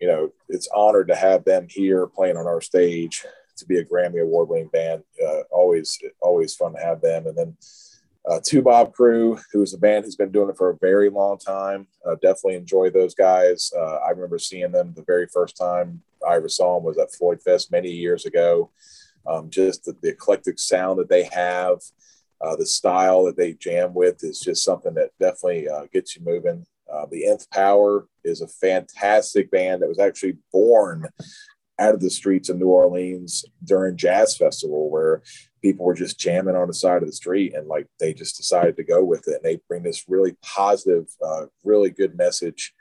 you 0.00 0.08
know, 0.08 0.30
it's 0.48 0.68
honored 0.74 1.08
to 1.08 1.16
have 1.16 1.44
them 1.44 1.66
here 1.68 2.06
playing 2.06 2.36
on 2.36 2.46
our 2.46 2.60
stage 2.60 3.24
to 3.56 3.66
be 3.66 3.78
a 3.78 3.84
Grammy 3.84 4.22
award 4.22 4.48
winning 4.48 4.68
band. 4.68 5.02
Uh, 5.24 5.40
always, 5.50 5.98
always 6.20 6.54
fun 6.54 6.74
to 6.74 6.80
have 6.80 7.00
them. 7.00 7.26
And 7.26 7.36
then 7.36 7.56
uh, 8.28 8.40
Toubab 8.40 8.92
Krewe, 8.92 9.40
who 9.52 9.62
is 9.62 9.72
a 9.72 9.78
band 9.78 10.04
who's 10.04 10.16
been 10.16 10.32
doing 10.32 10.50
it 10.50 10.56
for 10.56 10.70
a 10.70 10.76
very 10.78 11.08
long 11.10 11.38
time. 11.38 11.86
Uh, 12.04 12.16
definitely 12.16 12.56
enjoy 12.56 12.90
those 12.90 13.14
guys. 13.14 13.72
Uh, 13.76 13.98
I 14.06 14.10
remember 14.10 14.38
seeing 14.38 14.72
them 14.72 14.92
the 14.94 15.04
very 15.04 15.26
first 15.28 15.56
time 15.56 16.02
I 16.26 16.36
ever 16.36 16.48
saw 16.48 16.74
them 16.74 16.84
was 16.84 16.98
at 16.98 17.12
Floyd 17.12 17.42
Fest 17.42 17.70
many 17.70 17.90
years 17.90 18.26
ago. 18.26 18.70
Um, 19.26 19.50
just 19.50 19.84
the, 19.84 19.96
the, 20.02 20.10
eclectic 20.10 20.58
sound 20.58 20.98
that 21.00 21.08
they 21.08 21.24
have, 21.24 21.80
uh, 22.40 22.54
the 22.54 22.66
style 22.66 23.24
that 23.24 23.36
they 23.36 23.54
jam 23.54 23.92
with 23.92 24.22
is 24.22 24.38
just 24.38 24.64
something 24.64 24.94
that 24.94 25.10
definitely 25.18 25.68
uh, 25.68 25.86
gets 25.92 26.14
you 26.14 26.22
moving. 26.24 26.64
Uh, 26.92 27.06
the 27.10 27.26
Nth 27.26 27.50
Power 27.50 28.06
is 28.22 28.40
a 28.40 28.46
fantastic 28.46 29.50
band 29.50 29.82
that 29.82 29.88
was 29.88 29.98
actually 29.98 30.36
born 30.52 31.08
out 31.78 31.94
of 31.94 32.00
the 32.00 32.10
streets 32.10 32.48
of 32.48 32.58
New 32.58 32.68
Orleans 32.68 33.44
during 33.64 33.96
Jazz 33.96 34.36
Festival, 34.36 34.90
where 34.90 35.22
people 35.60 35.84
were 35.84 35.94
just 35.94 36.20
jamming 36.20 36.54
on 36.54 36.68
the 36.68 36.74
side 36.74 37.02
of 37.02 37.08
the 37.08 37.12
street 37.12 37.54
and 37.54 37.66
like 37.66 37.88
they 37.98 38.14
just 38.14 38.36
decided 38.36 38.76
to 38.76 38.84
go 38.84 39.04
with 39.04 39.26
it. 39.26 39.34
And 39.34 39.42
they 39.42 39.60
bring 39.68 39.82
this 39.82 40.04
really 40.08 40.36
positive, 40.42 41.08
uh, 41.24 41.46
really 41.64 41.90
good 41.90 42.16
message 42.16 42.72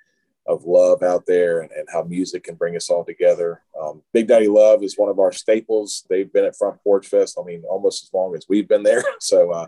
of 0.48 0.64
love 0.66 1.02
out 1.02 1.26
there 1.26 1.62
and, 1.62 1.72
and, 1.72 1.88
how 1.92 2.04
music 2.04 2.44
can 2.44 2.56
bring 2.56 2.76
us 2.76 2.90
all 2.90 3.04
together. 3.04 3.64
Um, 3.80 4.04
Big 4.14 4.28
Daddy 4.28 4.48
Love 4.48 4.84
is 4.84 4.98
one 4.98 5.10
of 5.10 5.20
our 5.20 5.32
staples. 5.32 6.06
They've 6.10 6.32
been 6.32 6.46
at 6.46 6.56
Front 6.56 6.84
Porch 6.84 7.08
Fest, 7.08 7.40
I 7.40 7.44
mean, 7.44 7.64
almost 7.70 8.04
as 8.04 8.14
long 8.14 8.36
as 8.36 8.46
we've 8.48 8.68
been 8.68 8.84
there. 8.84 9.04
So 9.20 9.52
uh, 9.52 9.68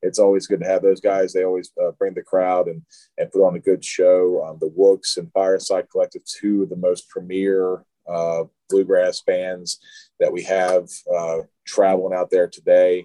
it's 0.00 0.18
always 0.18 0.46
good 0.46 0.60
to 0.60 0.66
have 0.66 0.80
those 0.80 1.00
guys. 1.00 1.32
They 1.32 1.44
always 1.44 1.72
uh, 1.82 1.90
bring 1.92 2.14
the 2.14 2.22
crowd 2.22 2.68
and, 2.68 2.82
and 3.18 3.30
put 3.30 3.44
on 3.44 3.56
a 3.56 3.60
good 3.60 3.84
show. 3.84 4.42
Um, 4.46 4.56
the 4.60 4.72
Wooks 4.74 5.18
and 5.18 5.30
Fireside 5.32 5.90
Collective, 5.90 6.22
two 6.24 6.62
of 6.62 6.70
the 6.70 6.76
most 6.76 7.08
premier 7.10 7.84
uh, 8.08 8.44
bluegrass 8.70 9.20
bands 9.20 9.78
that 10.20 10.32
we 10.32 10.42
have 10.44 10.88
uh, 11.14 11.38
traveling 11.66 12.16
out 12.16 12.30
there 12.30 12.48
today. 12.48 13.04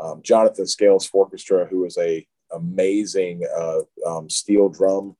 Um, 0.00 0.20
Jonathan 0.22 0.66
Scales 0.66 1.06
Fourchestra, 1.06 1.66
who 1.66 1.84
is 1.84 1.98
a 1.98 2.26
amazing 2.52 3.42
uh, 3.56 3.80
um, 4.06 4.28
steel 4.28 4.68
drum 4.68 5.16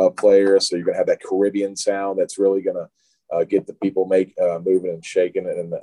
uh, 0.00 0.10
player, 0.10 0.58
so 0.60 0.76
you're 0.76 0.84
going 0.84 0.94
to 0.94 0.98
have 0.98 1.06
that 1.08 1.22
Caribbean 1.22 1.76
sound 1.76 2.18
that's 2.18 2.38
really 2.38 2.62
going 2.62 2.76
to 2.76 2.88
uh, 3.36 3.44
get 3.44 3.66
the 3.66 3.74
people 3.74 4.06
make 4.06 4.34
uh, 4.40 4.58
moving 4.58 4.90
and 4.90 5.04
shaking. 5.04 5.46
And 5.46 5.74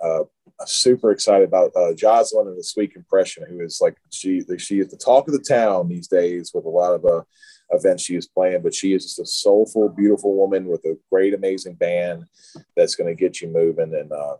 super 0.65 1.11
excited 1.11 1.47
about 1.47 1.71
Jocelyn 1.95 2.47
and 2.47 2.57
the 2.57 2.63
Sweet 2.63 2.93
Compression, 2.93 3.45
who 3.47 3.61
is 3.61 3.79
like 3.79 3.95
she 4.11 4.41
she 4.57 4.79
is 4.79 4.89
the 4.89 4.97
talk 4.97 5.27
of 5.27 5.33
the 5.33 5.45
town 5.47 5.87
these 5.87 6.07
days 6.07 6.51
with 6.53 6.65
a 6.65 6.69
lot 6.69 6.93
of 6.93 7.25
events 7.71 8.03
she 8.03 8.15
is 8.15 8.27
playing, 8.27 8.61
but 8.61 8.73
she 8.73 8.93
is 8.93 9.03
just 9.03 9.19
a 9.19 9.25
soulful, 9.25 9.89
beautiful 9.89 10.35
woman 10.35 10.65
with 10.65 10.83
a 10.85 10.97
great, 11.11 11.33
amazing 11.33 11.75
band 11.75 12.25
that's 12.75 12.95
going 12.95 13.13
to 13.13 13.19
get 13.19 13.41
you 13.41 13.49
moving. 13.49 13.93
And 13.93 14.11
uh, 14.11 14.37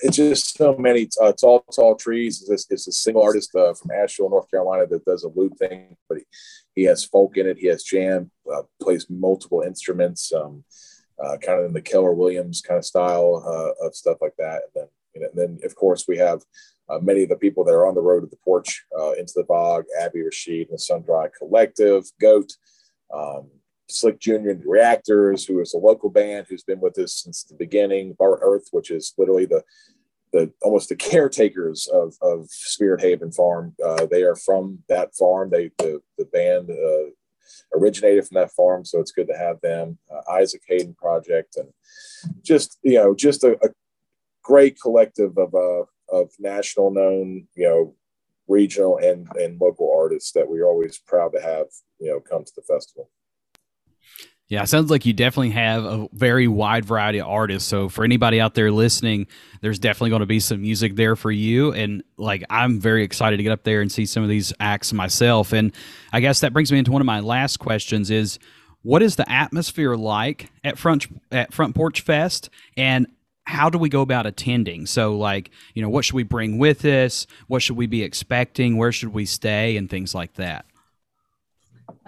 it's 0.00 0.16
just 0.16 0.56
so 0.56 0.76
many 0.76 1.08
uh, 1.20 1.32
tall, 1.32 1.64
tall 1.74 1.94
trees. 1.94 2.46
It's, 2.48 2.66
it's 2.70 2.86
a 2.86 2.92
single 2.92 3.22
artist 3.22 3.54
uh, 3.54 3.74
from 3.74 3.90
Asheville, 3.90 4.30
North 4.30 4.50
Carolina, 4.50 4.86
that 4.86 5.04
does 5.04 5.24
a 5.24 5.28
loop 5.28 5.56
thing, 5.58 5.96
but 6.08 6.18
he, 6.18 6.24
he 6.74 6.82
has 6.84 7.04
folk 7.04 7.36
in 7.36 7.46
it. 7.46 7.58
He 7.58 7.66
has 7.68 7.82
jam, 7.82 8.30
uh, 8.52 8.62
plays 8.80 9.06
multiple 9.08 9.62
instruments, 9.62 10.32
um, 10.32 10.64
uh, 11.22 11.38
kind 11.38 11.60
of 11.60 11.66
in 11.66 11.72
the 11.72 11.80
Keller 11.80 12.12
Williams 12.12 12.60
kind 12.60 12.78
of 12.78 12.84
style 12.84 13.42
uh, 13.46 13.86
of 13.86 13.94
stuff 13.94 14.18
like 14.20 14.34
that. 14.38 14.62
And 14.64 14.72
then, 14.74 14.88
you 15.14 15.20
know, 15.22 15.28
and 15.28 15.38
then 15.38 15.58
of 15.64 15.74
course 15.74 16.04
we 16.06 16.18
have 16.18 16.42
uh, 16.90 16.98
many 16.98 17.22
of 17.22 17.30
the 17.30 17.36
people 17.36 17.64
that 17.64 17.72
are 17.72 17.86
on 17.86 17.94
the 17.94 18.02
road 18.02 18.20
to 18.20 18.26
the 18.26 18.36
porch 18.44 18.84
Into 19.18 19.32
the 19.34 19.44
Fog, 19.44 19.84
Abby 19.98 20.22
Rashid 20.22 20.68
and 20.68 20.74
the 20.74 20.78
Sun 20.78 21.02
Dry 21.02 21.28
Collective, 21.36 22.04
Goat, 22.20 22.52
um, 23.12 23.48
Slick 23.88 24.18
Junior 24.18 24.50
and 24.50 24.62
the 24.62 24.68
Reactors, 24.68 25.44
who 25.44 25.60
is 25.60 25.74
a 25.74 25.78
local 25.78 26.10
band 26.10 26.46
who's 26.48 26.62
been 26.62 26.80
with 26.80 26.98
us 26.98 27.22
since 27.24 27.44
the 27.44 27.54
beginning, 27.54 28.14
Bart 28.18 28.40
Earth, 28.42 28.68
which 28.72 28.90
is 28.90 29.14
literally 29.18 29.46
the 29.46 29.62
the 30.32 30.52
almost 30.62 30.88
the 30.88 30.96
caretakers 30.96 31.86
of, 31.86 32.14
of 32.20 32.46
Spirit 32.50 33.00
Haven 33.00 33.30
Farm. 33.32 33.74
Uh, 33.84 34.06
they 34.06 34.22
are 34.22 34.36
from 34.36 34.80
that 34.88 35.14
farm. 35.14 35.50
They 35.50 35.70
the, 35.78 36.00
the 36.18 36.24
band 36.26 36.70
uh, 36.70 37.10
originated 37.78 38.26
from 38.26 38.36
that 38.36 38.52
farm, 38.52 38.84
so 38.84 39.00
it's 39.00 39.12
good 39.12 39.28
to 39.28 39.38
have 39.38 39.60
them. 39.60 39.98
Uh, 40.12 40.32
Isaac 40.32 40.62
Hadden 40.68 40.94
Project, 40.94 41.56
and 41.56 41.68
just 42.42 42.78
you 42.82 42.94
know, 42.94 43.14
just 43.14 43.44
a, 43.44 43.52
a 43.64 43.70
great 44.42 44.80
collective 44.80 45.36
of 45.38 45.54
uh, 45.54 45.84
of 46.08 46.30
national 46.38 46.90
known, 46.90 47.46
you 47.54 47.68
know, 47.68 47.94
regional 48.48 48.98
and 48.98 49.28
and 49.36 49.60
local 49.60 49.92
artists 49.96 50.32
that 50.32 50.48
we're 50.48 50.66
always 50.66 50.98
proud 50.98 51.32
to 51.32 51.40
have, 51.40 51.66
you 51.98 52.10
know, 52.10 52.20
come 52.20 52.44
to 52.44 52.52
the 52.56 52.62
festival. 52.62 53.10
Yeah, 54.48 54.62
sounds 54.64 54.92
like 54.92 55.04
you 55.04 55.12
definitely 55.12 55.50
have 55.50 55.84
a 55.84 56.08
very 56.12 56.46
wide 56.46 56.84
variety 56.84 57.18
of 57.18 57.26
artists. 57.26 57.68
So 57.68 57.88
for 57.88 58.04
anybody 58.04 58.40
out 58.40 58.54
there 58.54 58.70
listening, 58.70 59.26
there's 59.60 59.80
definitely 59.80 60.10
going 60.10 60.20
to 60.20 60.26
be 60.26 60.38
some 60.38 60.62
music 60.62 60.94
there 60.94 61.16
for 61.16 61.32
you. 61.32 61.72
And 61.72 62.04
like 62.16 62.44
I'm 62.48 62.80
very 62.80 63.02
excited 63.02 63.38
to 63.38 63.42
get 63.42 63.50
up 63.50 63.64
there 63.64 63.80
and 63.80 63.90
see 63.90 64.06
some 64.06 64.22
of 64.22 64.28
these 64.28 64.52
acts 64.60 64.92
myself. 64.92 65.52
And 65.52 65.72
I 66.12 66.20
guess 66.20 66.40
that 66.40 66.52
brings 66.52 66.70
me 66.70 66.78
into 66.78 66.92
one 66.92 67.02
of 67.02 67.06
my 67.06 67.18
last 67.20 67.56
questions 67.56 68.08
is 68.08 68.38
what 68.82 69.02
is 69.02 69.16
the 69.16 69.28
atmosphere 69.28 69.96
like 69.96 70.52
at 70.62 70.78
front 70.78 71.06
at 71.32 71.52
front 71.52 71.74
porch 71.74 72.02
fest 72.02 72.48
and 72.76 73.08
how 73.46 73.68
do 73.68 73.78
we 73.78 73.88
go 73.88 74.00
about 74.00 74.26
attending? 74.26 74.86
So, 74.86 75.16
like, 75.16 75.50
you 75.74 75.82
know, 75.82 75.88
what 75.88 76.04
should 76.04 76.16
we 76.16 76.24
bring 76.24 76.58
with 76.58 76.84
us? 76.84 77.26
What 77.46 77.62
should 77.62 77.76
we 77.76 77.86
be 77.86 78.02
expecting? 78.02 78.76
Where 78.76 78.92
should 78.92 79.12
we 79.14 79.24
stay? 79.24 79.76
And 79.76 79.88
things 79.88 80.14
like 80.14 80.34
that. 80.34 80.66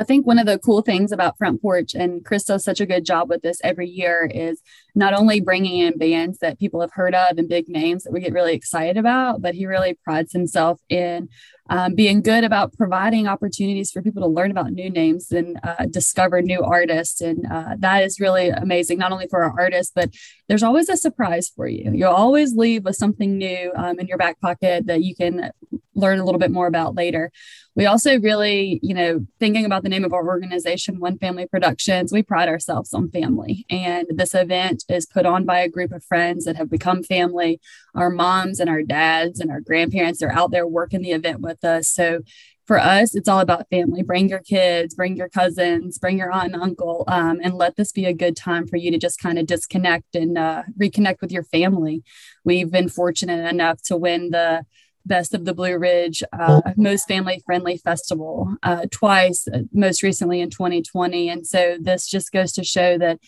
I 0.00 0.04
think 0.04 0.26
one 0.26 0.38
of 0.38 0.46
the 0.46 0.60
cool 0.60 0.80
things 0.80 1.10
about 1.10 1.36
Front 1.38 1.60
Porch, 1.60 1.92
and 1.94 2.24
Chris 2.24 2.44
does 2.44 2.62
such 2.62 2.80
a 2.80 2.86
good 2.86 3.04
job 3.04 3.28
with 3.28 3.42
this 3.42 3.60
every 3.64 3.88
year, 3.88 4.30
is 4.32 4.62
not 4.94 5.12
only 5.12 5.40
bringing 5.40 5.80
in 5.80 5.98
bands 5.98 6.38
that 6.38 6.60
people 6.60 6.80
have 6.80 6.92
heard 6.92 7.16
of 7.16 7.36
and 7.36 7.48
big 7.48 7.68
names 7.68 8.04
that 8.04 8.12
we 8.12 8.20
get 8.20 8.32
really 8.32 8.54
excited 8.54 8.96
about, 8.96 9.42
but 9.42 9.56
he 9.56 9.66
really 9.66 9.94
prides 10.04 10.32
himself 10.32 10.80
in 10.88 11.28
um, 11.68 11.94
being 11.94 12.22
good 12.22 12.44
about 12.44 12.76
providing 12.76 13.26
opportunities 13.26 13.90
for 13.90 14.02
people 14.02 14.22
to 14.22 14.28
learn 14.28 14.50
about 14.50 14.72
new 14.72 14.90
names 14.90 15.30
and 15.30 15.58
uh, 15.62 15.86
discover 15.90 16.40
new 16.40 16.62
artists. 16.62 17.20
And 17.20 17.46
uh, 17.50 17.76
that 17.78 18.02
is 18.02 18.20
really 18.20 18.48
amazing, 18.48 18.98
not 18.98 19.12
only 19.12 19.28
for 19.28 19.42
our 19.42 19.58
artists, 19.58 19.92
but 19.94 20.10
there's 20.48 20.62
always 20.62 20.88
a 20.88 20.96
surprise 20.96 21.50
for 21.54 21.68
you. 21.68 21.92
You'll 21.92 22.12
always 22.12 22.54
leave 22.54 22.84
with 22.84 22.96
something 22.96 23.36
new 23.36 23.72
um, 23.76 23.98
in 23.98 24.06
your 24.06 24.18
back 24.18 24.40
pocket 24.40 24.86
that 24.86 25.02
you 25.02 25.14
can 25.14 25.50
learn 25.94 26.18
a 26.18 26.24
little 26.24 26.38
bit 26.38 26.50
more 26.50 26.66
about 26.66 26.94
later. 26.94 27.30
We 27.74 27.86
also 27.86 28.18
really, 28.18 28.80
you 28.82 28.94
know, 28.94 29.26
thinking 29.38 29.64
about 29.64 29.82
the 29.82 29.88
name 29.88 30.04
of 30.04 30.12
our 30.12 30.26
organization, 30.26 30.98
One 30.98 31.18
Family 31.18 31.46
Productions, 31.46 32.12
we 32.12 32.22
pride 32.22 32.48
ourselves 32.48 32.92
on 32.92 33.10
family. 33.10 33.66
And 33.70 34.06
this 34.10 34.34
event 34.34 34.84
is 34.88 35.06
put 35.06 35.26
on 35.26 35.44
by 35.44 35.60
a 35.60 35.68
group 35.68 35.92
of 35.92 36.04
friends 36.04 36.44
that 36.44 36.56
have 36.56 36.70
become 36.70 37.02
family. 37.02 37.60
Our 37.94 38.10
moms 38.10 38.58
and 38.58 38.68
our 38.68 38.82
dads 38.82 39.38
and 39.38 39.50
our 39.50 39.60
grandparents 39.60 40.22
are 40.22 40.32
out 40.32 40.50
there 40.50 40.66
working 40.66 41.02
the 41.02 41.12
event 41.12 41.40
with 41.40 41.57
us. 41.64 41.88
So 41.88 42.20
for 42.66 42.78
us, 42.78 43.14
it's 43.14 43.28
all 43.28 43.40
about 43.40 43.68
family. 43.70 44.02
Bring 44.02 44.28
your 44.28 44.40
kids, 44.40 44.94
bring 44.94 45.16
your 45.16 45.30
cousins, 45.30 45.98
bring 45.98 46.18
your 46.18 46.30
aunt 46.30 46.52
and 46.52 46.62
uncle, 46.62 47.04
um, 47.08 47.40
and 47.42 47.54
let 47.54 47.76
this 47.76 47.92
be 47.92 48.04
a 48.04 48.12
good 48.12 48.36
time 48.36 48.66
for 48.66 48.76
you 48.76 48.90
to 48.90 48.98
just 48.98 49.18
kind 49.18 49.38
of 49.38 49.46
disconnect 49.46 50.14
and 50.14 50.36
uh, 50.36 50.64
reconnect 50.78 51.22
with 51.22 51.32
your 51.32 51.44
family. 51.44 52.02
We've 52.44 52.70
been 52.70 52.90
fortunate 52.90 53.48
enough 53.48 53.80
to 53.84 53.96
win 53.96 54.30
the 54.30 54.66
Best 55.06 55.32
of 55.32 55.46
the 55.46 55.54
Blue 55.54 55.78
Ridge 55.78 56.22
uh, 56.38 56.60
Most 56.76 57.08
Family 57.08 57.42
Friendly 57.46 57.78
Festival 57.78 58.54
uh, 58.62 58.84
twice, 58.90 59.48
uh, 59.48 59.60
most 59.72 60.02
recently 60.02 60.42
in 60.42 60.50
2020. 60.50 61.30
And 61.30 61.46
so 61.46 61.78
this 61.80 62.06
just 62.06 62.30
goes 62.30 62.52
to 62.52 62.64
show 62.64 62.98
that 62.98 63.18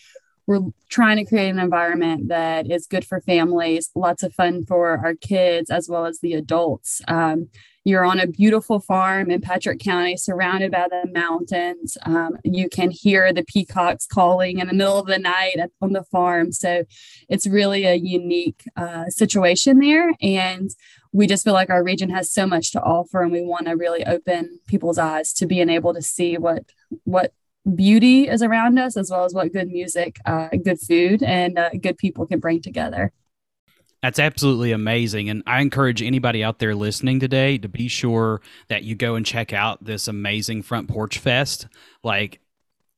we're 0.51 0.69
trying 0.89 1.15
to 1.15 1.23
create 1.23 1.47
an 1.47 1.59
environment 1.59 2.27
that 2.27 2.69
is 2.69 2.85
good 2.85 3.05
for 3.05 3.21
families, 3.21 3.89
lots 3.95 4.21
of 4.21 4.33
fun 4.33 4.65
for 4.65 4.97
our 4.97 5.15
kids 5.15 5.69
as 5.69 5.87
well 5.87 6.05
as 6.05 6.19
the 6.19 6.33
adults. 6.33 7.01
Um, 7.07 7.47
you're 7.85 8.03
on 8.03 8.19
a 8.19 8.27
beautiful 8.27 8.81
farm 8.81 9.31
in 9.31 9.39
Patrick 9.39 9.79
County, 9.79 10.17
surrounded 10.17 10.71
by 10.71 10.87
the 10.89 11.09
mountains. 11.11 11.97
Um, 12.05 12.37
you 12.43 12.67
can 12.67 12.91
hear 12.91 13.31
the 13.31 13.45
peacocks 13.45 14.05
calling 14.05 14.59
in 14.59 14.67
the 14.67 14.73
middle 14.73 14.99
of 14.99 15.07
the 15.07 15.17
night 15.17 15.55
on 15.81 15.93
the 15.93 16.03
farm. 16.03 16.51
So 16.51 16.83
it's 17.29 17.47
really 17.47 17.85
a 17.85 17.95
unique 17.95 18.63
uh, 18.75 19.05
situation 19.07 19.79
there. 19.79 20.11
And 20.21 20.69
we 21.13 21.27
just 21.27 21.45
feel 21.45 21.53
like 21.53 21.69
our 21.69 21.83
region 21.83 22.09
has 22.09 22.29
so 22.29 22.45
much 22.45 22.71
to 22.73 22.81
offer 22.81 23.21
and 23.21 23.31
we 23.31 23.41
want 23.41 23.67
to 23.67 23.77
really 23.77 24.05
open 24.05 24.59
people's 24.67 24.97
eyes 24.97 25.31
to 25.33 25.45
being 25.45 25.69
able 25.69 25.93
to 25.93 26.01
see 26.01 26.37
what 26.37 26.65
what 27.05 27.33
beauty 27.75 28.27
is 28.27 28.41
around 28.41 28.79
us 28.79 28.97
as 28.97 29.11
well 29.11 29.23
as 29.23 29.33
what 29.33 29.53
good 29.53 29.67
music 29.67 30.17
uh, 30.25 30.49
good 30.63 30.79
food 30.79 31.21
and 31.21 31.59
uh, 31.59 31.69
good 31.81 31.97
people 31.97 32.25
can 32.25 32.39
bring 32.39 32.61
together 32.61 33.11
that's 34.01 34.17
absolutely 34.17 34.71
amazing. 34.71 35.29
And 35.29 35.43
I 35.45 35.61
encourage 35.61 36.01
anybody 36.01 36.43
out 36.43 36.57
there 36.57 36.73
listening 36.73 37.19
today 37.19 37.59
to 37.59 37.69
be 37.69 37.87
sure 37.87 38.41
that 38.67 38.83
you 38.83 38.95
go 38.95 39.13
and 39.13 39.23
check 39.23 39.53
out 39.53 39.83
this 39.83 40.07
amazing 40.07 40.63
Front 40.63 40.89
Porch 40.89 41.19
Fest. 41.19 41.67
Like, 42.03 42.39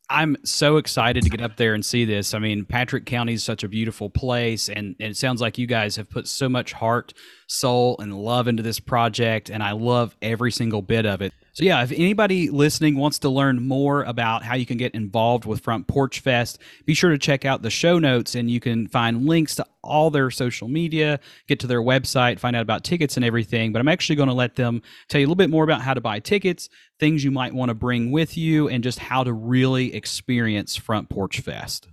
I'm 0.09 0.37
so 0.45 0.77
excited 0.77 1.23
to 1.23 1.29
get 1.29 1.41
up 1.41 1.57
there 1.57 1.73
and 1.73 1.85
see 1.85 2.05
this. 2.05 2.33
I 2.33 2.39
mean, 2.39 2.65
Patrick 2.65 3.05
County 3.05 3.33
is 3.33 3.43
such 3.43 3.63
a 3.63 3.67
beautiful 3.67 4.09
place, 4.09 4.69
and, 4.69 4.95
and, 4.99 5.11
it 5.11 5.17
sounds 5.17 5.41
like 5.41 5.57
you 5.57 5.65
guys 5.65 5.95
have 5.95 6.09
put 6.09 6.27
so 6.27 6.47
much 6.47 6.73
heart, 6.73 7.13
soul, 7.47 7.97
and 7.99 8.13
love 8.13 8.47
into 8.47 8.63
this 8.63 8.79
project, 8.79 9.49
and 9.49 9.63
I 9.63 9.71
love 9.71 10.15
every 10.21 10.51
single 10.51 10.81
bit 10.81 11.05
of 11.05 11.21
it. 11.21 11.33
So, 11.55 11.63
yeah, 11.63 11.83
if 11.83 11.91
anybody 11.91 12.49
listening 12.49 12.95
wants 12.95 13.19
to 13.19 13.29
learn 13.29 13.67
more 13.67 14.01
about 14.01 14.41
how 14.41 14.55
you 14.55 14.65
can 14.65 14.77
get 14.77 14.95
involved 14.95 15.45
with 15.45 15.61
Front 15.61 15.85
Porch 15.85 16.19
Fest, 16.19 16.57
be 16.85 16.95
sure 16.95 17.11
to 17.11 17.17
check 17.19 17.45
out 17.45 17.61
the 17.61 17.69
show 17.69 17.99
notes 17.99 18.33
and 18.33 18.49
you 18.49 18.59
can 18.59 18.87
find 18.87 19.27
links 19.27 19.53
to 19.55 19.65
all 19.83 20.09
their 20.09 20.31
social 20.31 20.67
media, 20.67 21.19
get 21.47 21.59
to 21.59 21.67
their 21.67 21.81
website, 21.81 22.39
find 22.39 22.55
out 22.55 22.63
about 22.63 22.83
tickets 22.83 23.17
and 23.17 23.23
everything. 23.23 23.71
But 23.71 23.81
I'm 23.81 23.87
actually 23.87 24.15
going 24.15 24.29
to 24.29 24.33
let 24.33 24.55
them 24.55 24.81
tell 25.09 25.21
you 25.21 25.27
a 25.27 25.29
little 25.29 25.35
bit 25.35 25.51
more 25.51 25.63
about 25.63 25.81
how 25.81 25.93
to 25.93 26.01
buy 26.01 26.19
tickets, 26.19 26.69
things 26.99 27.23
you 27.23 27.29
might 27.29 27.53
want 27.53 27.69
to 27.69 27.75
bring 27.75 28.09
with 28.09 28.35
you, 28.35 28.67
and 28.67 28.83
just 28.83 28.97
how 28.97 29.23
to 29.23 29.31
really 29.31 29.93
experience 29.93 30.75
Front 30.75 31.09
Porch 31.09 31.39
Fest. 31.39 31.87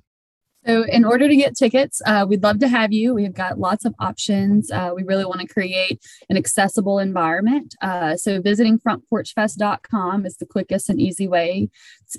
So, 0.67 0.85
in 0.85 1.07
order 1.07 1.27
to 1.27 1.37
get 1.37 1.57
tickets, 1.57 2.03
uh, 2.05 2.27
we'd 2.29 2.43
love 2.43 2.59
to 2.59 2.69
have 2.69 2.93
you. 2.93 3.15
We've 3.15 3.33
got 3.33 3.59
lots 3.59 3.87
of 3.87 3.95
options. 3.99 4.71
Uh, 4.71 4.91
we 4.95 5.03
really 5.03 5.25
want 5.25 5.41
to 5.41 5.47
create 5.47 6.03
an 6.29 6.37
accessible 6.37 6.99
environment. 6.99 7.75
Uh, 7.81 8.17
so, 8.17 8.43
visiting 8.43 8.79
frontporchfest.com 8.79 10.27
is 10.27 10.37
the 10.37 10.45
quickest 10.45 10.91
and 10.91 11.01
easy 11.01 11.27
way, 11.27 11.71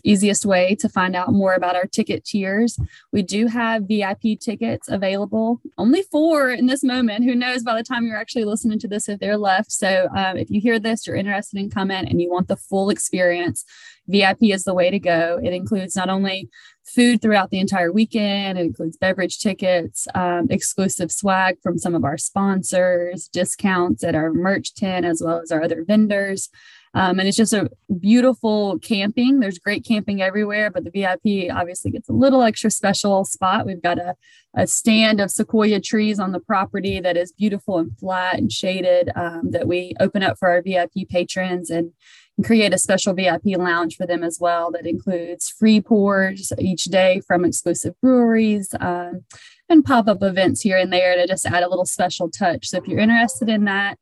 easiest 0.04 0.44
way 0.44 0.76
to 0.76 0.90
find 0.90 1.16
out 1.16 1.32
more 1.32 1.54
about 1.54 1.76
our 1.76 1.86
ticket 1.86 2.26
tiers. 2.26 2.80
We 3.12 3.22
do 3.22 3.46
have 3.46 3.84
VIP 3.84 4.40
tickets 4.40 4.88
available, 4.90 5.62
only 5.78 6.02
four 6.12 6.50
in 6.50 6.66
this 6.66 6.84
moment. 6.84 7.26
Who 7.26 7.36
knows 7.36 7.62
by 7.62 7.76
the 7.76 7.84
time 7.84 8.06
you're 8.08 8.18
actually 8.18 8.46
listening 8.46 8.80
to 8.80 8.88
this 8.88 9.08
if 9.08 9.20
they're 9.20 9.38
left. 9.38 9.72
So, 9.72 10.08
um, 10.16 10.38
if 10.38 10.50
you 10.50 10.60
hear 10.60 10.80
this, 10.80 11.06
you're 11.06 11.16
interested 11.16 11.60
in 11.60 11.70
coming 11.70 12.08
and 12.08 12.20
you 12.20 12.32
want 12.32 12.48
the 12.48 12.58
full 12.58 12.90
experience, 12.90 13.66
VIP 14.08 14.44
is 14.44 14.64
the 14.64 14.74
way 14.74 14.90
to 14.90 15.00
go. 15.00 15.40
It 15.44 15.54
includes 15.54 15.96
not 15.96 16.10
only 16.10 16.50
food 16.86 17.22
throughout 17.22 17.50
the 17.50 17.60
entire 17.60 17.92
weekend. 17.92 18.58
It 18.58 18.66
includes 18.66 18.98
beverage 18.98 19.40
tickets, 19.40 20.08
um, 20.16 20.48
exclusive 20.50 21.12
swag 21.12 21.58
from 21.62 21.78
some 21.78 21.96
of 21.96 22.04
our 22.04 22.18
sponsors, 22.18 23.28
discounts 23.28 24.04
at 24.04 24.16
our 24.16 24.32
merch 24.32 24.74
tent, 24.74 25.06
as 25.06 25.22
well 25.24 25.40
as 25.42 25.52
our 25.52 25.64
other 25.64 25.84
vendors. 25.86 26.50
Um, 26.94 27.20
and 27.20 27.28
it's 27.28 27.38
just 27.38 27.54
a 27.54 27.70
beautiful 28.00 28.78
camping. 28.80 29.40
There's 29.40 29.60
great 29.60 29.86
camping 29.86 30.22
everywhere, 30.22 30.70
but 30.70 30.84
the 30.84 30.92
VIP 30.92 31.50
obviously 31.54 31.92
gets 31.92 32.10
a 32.10 32.14
little 32.14 32.44
extra 32.44 32.70
special 32.70 33.24
spot. 33.24 33.66
We've 33.66 33.82
got 33.82 33.98
a, 33.98 34.16
a 34.56 34.68
stand 34.68 35.22
of 35.22 35.32
sequoia 35.32 35.80
trees 35.80 36.20
on 36.20 36.34
the 36.34 36.42
property 36.42 37.00
that 37.00 37.16
is 37.16 37.32
beautiful 37.32 37.78
and 37.78 37.98
flat 37.98 38.38
and 38.38 38.52
shaded 38.52 39.10
um, 39.16 39.52
that 39.52 39.68
we 39.68 39.94
open 40.02 40.22
up 40.22 40.38
for 40.38 40.50
our 40.50 40.62
VIP 40.62 41.08
patrons. 41.10 41.70
And 41.70 41.94
create 42.44 42.74
a 42.74 42.78
special 42.78 43.14
VIP 43.14 43.58
lounge 43.58 43.96
for 43.96 44.06
them 44.06 44.24
as 44.24 44.40
well 44.40 44.72
that 44.72 44.86
includes 44.86 45.50
free 45.50 45.82
pours 45.82 46.52
each 46.58 46.86
day 46.86 47.22
from 47.28 47.46
exclusive 47.46 47.94
breweries 48.02 48.74
um, 48.80 49.24
and 49.70 49.86
pop 49.86 50.08
up 50.08 50.22
events 50.22 50.62
here 50.62 50.78
and 50.78 50.92
there 50.92 51.16
to 51.16 51.28
just 51.28 51.46
add 51.46 51.64
a 51.64 51.70
little 51.70 51.86
special 51.86 52.30
touch. 52.30 52.68
So 52.68 52.78
if 52.78 52.88
you're 52.88 53.00
interested 53.00 53.50
in 53.50 53.66
that, 53.66 53.98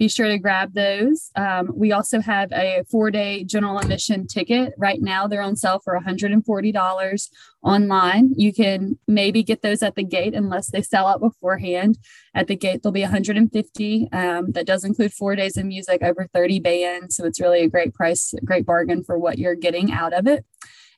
be 0.00 0.08
sure 0.08 0.28
to 0.28 0.38
grab 0.38 0.72
those. 0.72 1.30
Um, 1.36 1.70
we 1.74 1.92
also 1.92 2.22
have 2.22 2.50
a 2.52 2.82
four 2.90 3.10
day 3.10 3.44
general 3.44 3.78
admission 3.78 4.26
ticket. 4.26 4.72
Right 4.78 5.02
now, 5.02 5.26
they're 5.26 5.42
on 5.42 5.56
sale 5.56 5.78
for 5.78 5.94
$140 6.00 7.28
online. 7.62 8.32
You 8.34 8.54
can 8.54 8.98
maybe 9.06 9.42
get 9.42 9.60
those 9.60 9.82
at 9.82 9.96
the 9.96 10.02
gate 10.02 10.34
unless 10.34 10.70
they 10.70 10.80
sell 10.80 11.06
out 11.06 11.20
beforehand. 11.20 11.98
At 12.34 12.46
the 12.46 12.56
gate, 12.56 12.82
they'll 12.82 12.92
be 12.92 13.02
150. 13.02 14.08
Um, 14.10 14.52
that 14.52 14.66
does 14.66 14.84
include 14.84 15.12
four 15.12 15.36
days 15.36 15.58
of 15.58 15.66
music, 15.66 16.02
over 16.02 16.26
30 16.32 16.60
bands. 16.60 17.16
So 17.16 17.26
it's 17.26 17.38
really 17.38 17.60
a 17.60 17.68
great 17.68 17.92
price, 17.92 18.32
great 18.42 18.64
bargain 18.64 19.04
for 19.04 19.18
what 19.18 19.38
you're 19.38 19.54
getting 19.54 19.92
out 19.92 20.14
of 20.14 20.26
it. 20.26 20.46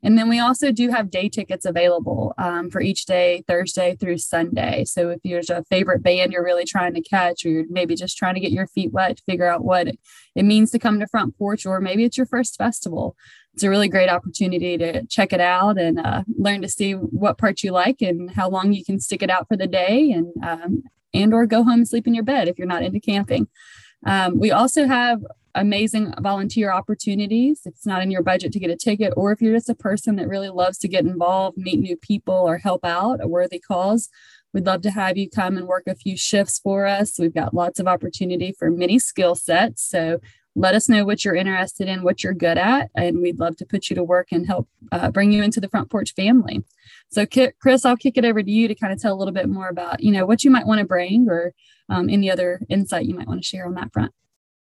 And 0.03 0.19
then 0.19 0.29
we 0.29 0.41
also 0.41 0.73
do 0.73 0.91
have 0.91 1.11
day 1.11 1.29
tickets 1.29 1.65
available 1.65 2.35
um, 2.39 2.71
for 2.71 2.81
each 2.81 3.07
day, 3.07 3.45
Thursday 3.47 3.95
through 3.95 4.19
Sunday. 4.19 4.85
So 4.85 5.11
if 5.11 5.21
there's 5.23 5.51
a 5.51 5.65
favorite 5.65 6.03
band 6.03 6.33
you're 6.33 6.45
really 6.45 6.65
trying 6.65 6.95
to 6.95 7.01
catch, 7.01 7.45
or 7.45 7.51
you're 7.51 7.65
maybe 7.69 7.95
just 7.95 8.17
trying 8.17 8.35
to 8.35 8.41
get 8.41 8.51
your 8.51 8.67
feet 8.67 8.93
wet 8.93 9.21
figure 9.27 9.49
out 9.49 9.65
what 9.65 9.89
it 10.35 10.45
means 10.45 10.71
to 10.73 10.79
come 10.79 10.99
to 10.99 11.07
Front 11.07 11.39
Porch, 11.39 11.67
or 11.67 11.81
maybe 11.81 12.05
it's 12.05 12.17
your 12.17 12.27
first 12.27 12.57
festival, 12.57 13.17
it's 13.55 13.63
a 13.63 13.71
really 13.71 13.89
great 13.89 14.09
opportunity 14.09 14.77
to 14.79 15.07
check 15.07 15.33
it 15.33 15.41
out 15.41 15.79
and 15.79 16.01
uh, 16.01 16.25
learn 16.39 16.63
to 16.63 16.69
see 16.69 16.93
what 16.93 17.39
parts 17.39 17.63
you 17.63 17.71
like 17.71 18.01
and 18.01 18.31
how 18.31 18.49
long 18.49 18.73
you 18.73 18.85
can 18.85 18.99
stick 18.99 19.23
it 19.23 19.31
out 19.31 19.47
for 19.47 19.57
the 19.57 19.67
day 19.67 20.11
and 20.11 20.33
um, 20.43 20.83
and 21.15 21.35
or 21.35 21.47
go 21.47 21.63
home 21.63 21.81
and 21.81 21.89
sleep 21.89 22.07
in 22.07 22.15
your 22.15 22.25
bed 22.25 22.49
if 22.49 22.59
you're 22.59 22.67
not 22.67 22.83
into 22.83 22.99
camping. 22.99 23.47
Um, 24.07 24.39
we 24.39 24.51
also 24.51 24.87
have 24.87 25.25
amazing 25.55 26.15
volunteer 26.21 26.73
opportunities. 26.73 27.61
If 27.65 27.75
it's 27.75 27.87
not 27.87 28.03
in 28.03 28.11
your 28.11 28.23
budget 28.23 28.53
to 28.53 28.59
get 28.59 28.71
a 28.71 28.77
ticket, 28.77 29.13
or 29.17 29.33
if 29.33 29.43
you're 29.43 29.55
just 29.55 29.69
a 29.69 29.75
person 29.75 30.17
that 30.17 30.29
really 30.29 30.49
loves 30.49 30.79
to 30.79 30.89
get 30.89 31.05
involved, 31.05 31.59
meet 31.59 31.79
new 31.79 31.97
people, 31.97 32.35
or 32.35 32.59
help 32.59 32.85
out 32.85 33.23
a 33.23 33.29
worthy 33.29 33.59
cause, 33.59 34.09
we'd 34.53 34.67
love 34.67 34.83
to 34.83 34.91
have 34.91 35.17
you 35.17 35.29
come 35.29 35.57
and 35.57 35.67
work 35.67 35.85
a 35.87 35.95
few 35.95 36.17
shifts 36.17 36.59
for 36.59 36.87
us. 36.87 37.19
We've 37.19 37.35
got 37.35 37.55
lots 37.55 37.79
of 37.81 37.87
opportunity 37.87 38.55
for 38.59 38.71
many 38.71 38.99
skill 38.99 39.35
sets. 39.35 39.83
So 39.83 40.21
let 40.55 40.75
us 40.75 40.89
know 40.89 41.05
what 41.05 41.25
you're 41.25 41.35
interested 41.35 41.89
in, 41.89 42.03
what 42.03 42.23
you're 42.23 42.35
good 42.35 42.59
at, 42.59 42.91
and 42.95 43.21
we'd 43.21 43.41
love 43.41 43.57
to 43.57 43.67
put 43.67 43.89
you 43.89 43.97
to 43.97 44.05
work 44.05 44.29
and 44.33 44.47
help 44.47 44.69
uh, 44.93 45.11
bring 45.11 45.33
you 45.33 45.43
into 45.43 45.61
the 45.61 45.69
front 45.69 45.91
porch 45.91 46.15
family. 46.15 46.63
So, 47.11 47.25
Chris, 47.61 47.85
I'll 47.85 47.97
kick 47.97 48.19
it 48.19 48.25
over 48.25 48.43
to 48.43 48.51
you 48.51 48.69
to 48.69 48.75
kind 48.75 48.93
of 48.93 49.01
tell 49.01 49.15
a 49.15 49.19
little 49.19 49.33
bit 49.33 49.49
more 49.49 49.69
about, 49.69 50.03
you 50.03 50.13
know, 50.13 50.27
what 50.27 50.45
you 50.45 50.51
might 50.51 50.67
want 50.67 50.81
to 50.81 50.87
bring 50.87 51.29
or 51.29 51.55
um, 51.89 52.09
any 52.09 52.31
other 52.31 52.61
insight 52.69 53.07
you 53.07 53.15
might 53.15 53.29
want 53.29 53.41
to 53.41 53.47
share 53.47 53.67
on 53.67 53.75
that 53.75 53.93
front 53.93 54.13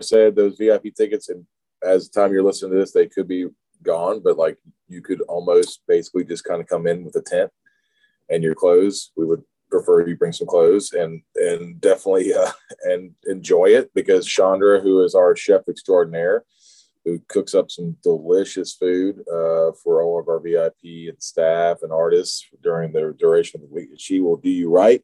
I 0.00 0.04
said 0.04 0.34
those 0.34 0.56
VIP 0.56 0.94
tickets, 0.94 1.28
and 1.28 1.46
as 1.82 2.08
the 2.08 2.20
time 2.20 2.32
you're 2.32 2.42
listening 2.42 2.72
to 2.72 2.78
this, 2.78 2.92
they 2.92 3.06
could 3.06 3.28
be 3.28 3.46
gone, 3.82 4.20
but 4.22 4.36
like 4.36 4.58
you 4.88 5.02
could 5.02 5.20
almost 5.22 5.82
basically 5.86 6.24
just 6.24 6.44
kind 6.44 6.60
of 6.60 6.66
come 6.66 6.86
in 6.86 7.04
with 7.04 7.16
a 7.16 7.22
tent 7.22 7.50
and 8.28 8.42
your 8.42 8.54
clothes. 8.54 9.12
We 9.16 9.24
would 9.24 9.42
prefer 9.74 10.06
you 10.06 10.16
bring 10.16 10.32
some 10.32 10.46
clothes 10.46 10.92
and 10.92 11.22
and 11.34 11.80
definitely 11.80 12.32
uh, 12.32 12.52
and 12.84 13.12
enjoy 13.26 13.66
it 13.66 13.92
because 13.94 14.26
Chandra, 14.26 14.80
who 14.80 15.02
is 15.02 15.14
our 15.14 15.34
chef 15.34 15.62
extraordinaire, 15.68 16.44
who 17.04 17.20
cooks 17.28 17.54
up 17.54 17.70
some 17.70 17.96
delicious 18.02 18.72
food 18.72 19.20
uh, 19.28 19.72
for 19.82 20.02
all 20.02 20.20
of 20.20 20.28
our 20.28 20.38
VIP 20.38 21.08
and 21.08 21.20
staff 21.20 21.78
and 21.82 21.92
artists 21.92 22.46
during 22.62 22.92
the 22.92 23.14
duration 23.18 23.60
of 23.60 23.68
the 23.68 23.74
week, 23.74 23.90
she 23.96 24.20
will 24.20 24.36
do 24.36 24.50
you 24.50 24.70
right. 24.70 25.02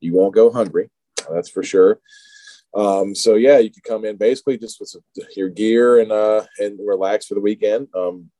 You 0.00 0.14
won't 0.14 0.34
go 0.34 0.52
hungry, 0.52 0.90
that's 1.30 1.48
for 1.48 1.62
sure. 1.62 2.00
Um, 2.74 3.14
so 3.14 3.34
yeah, 3.34 3.58
you 3.58 3.70
can 3.70 3.82
come 3.86 4.04
in 4.04 4.16
basically 4.16 4.58
just 4.58 4.78
with 4.78 4.90
some, 4.90 5.02
your 5.34 5.48
gear 5.48 6.00
and 6.00 6.12
uh, 6.12 6.44
and 6.58 6.78
relax 6.84 7.26
for 7.26 7.34
the 7.34 7.40
weekend. 7.40 7.88
Um, 7.94 8.30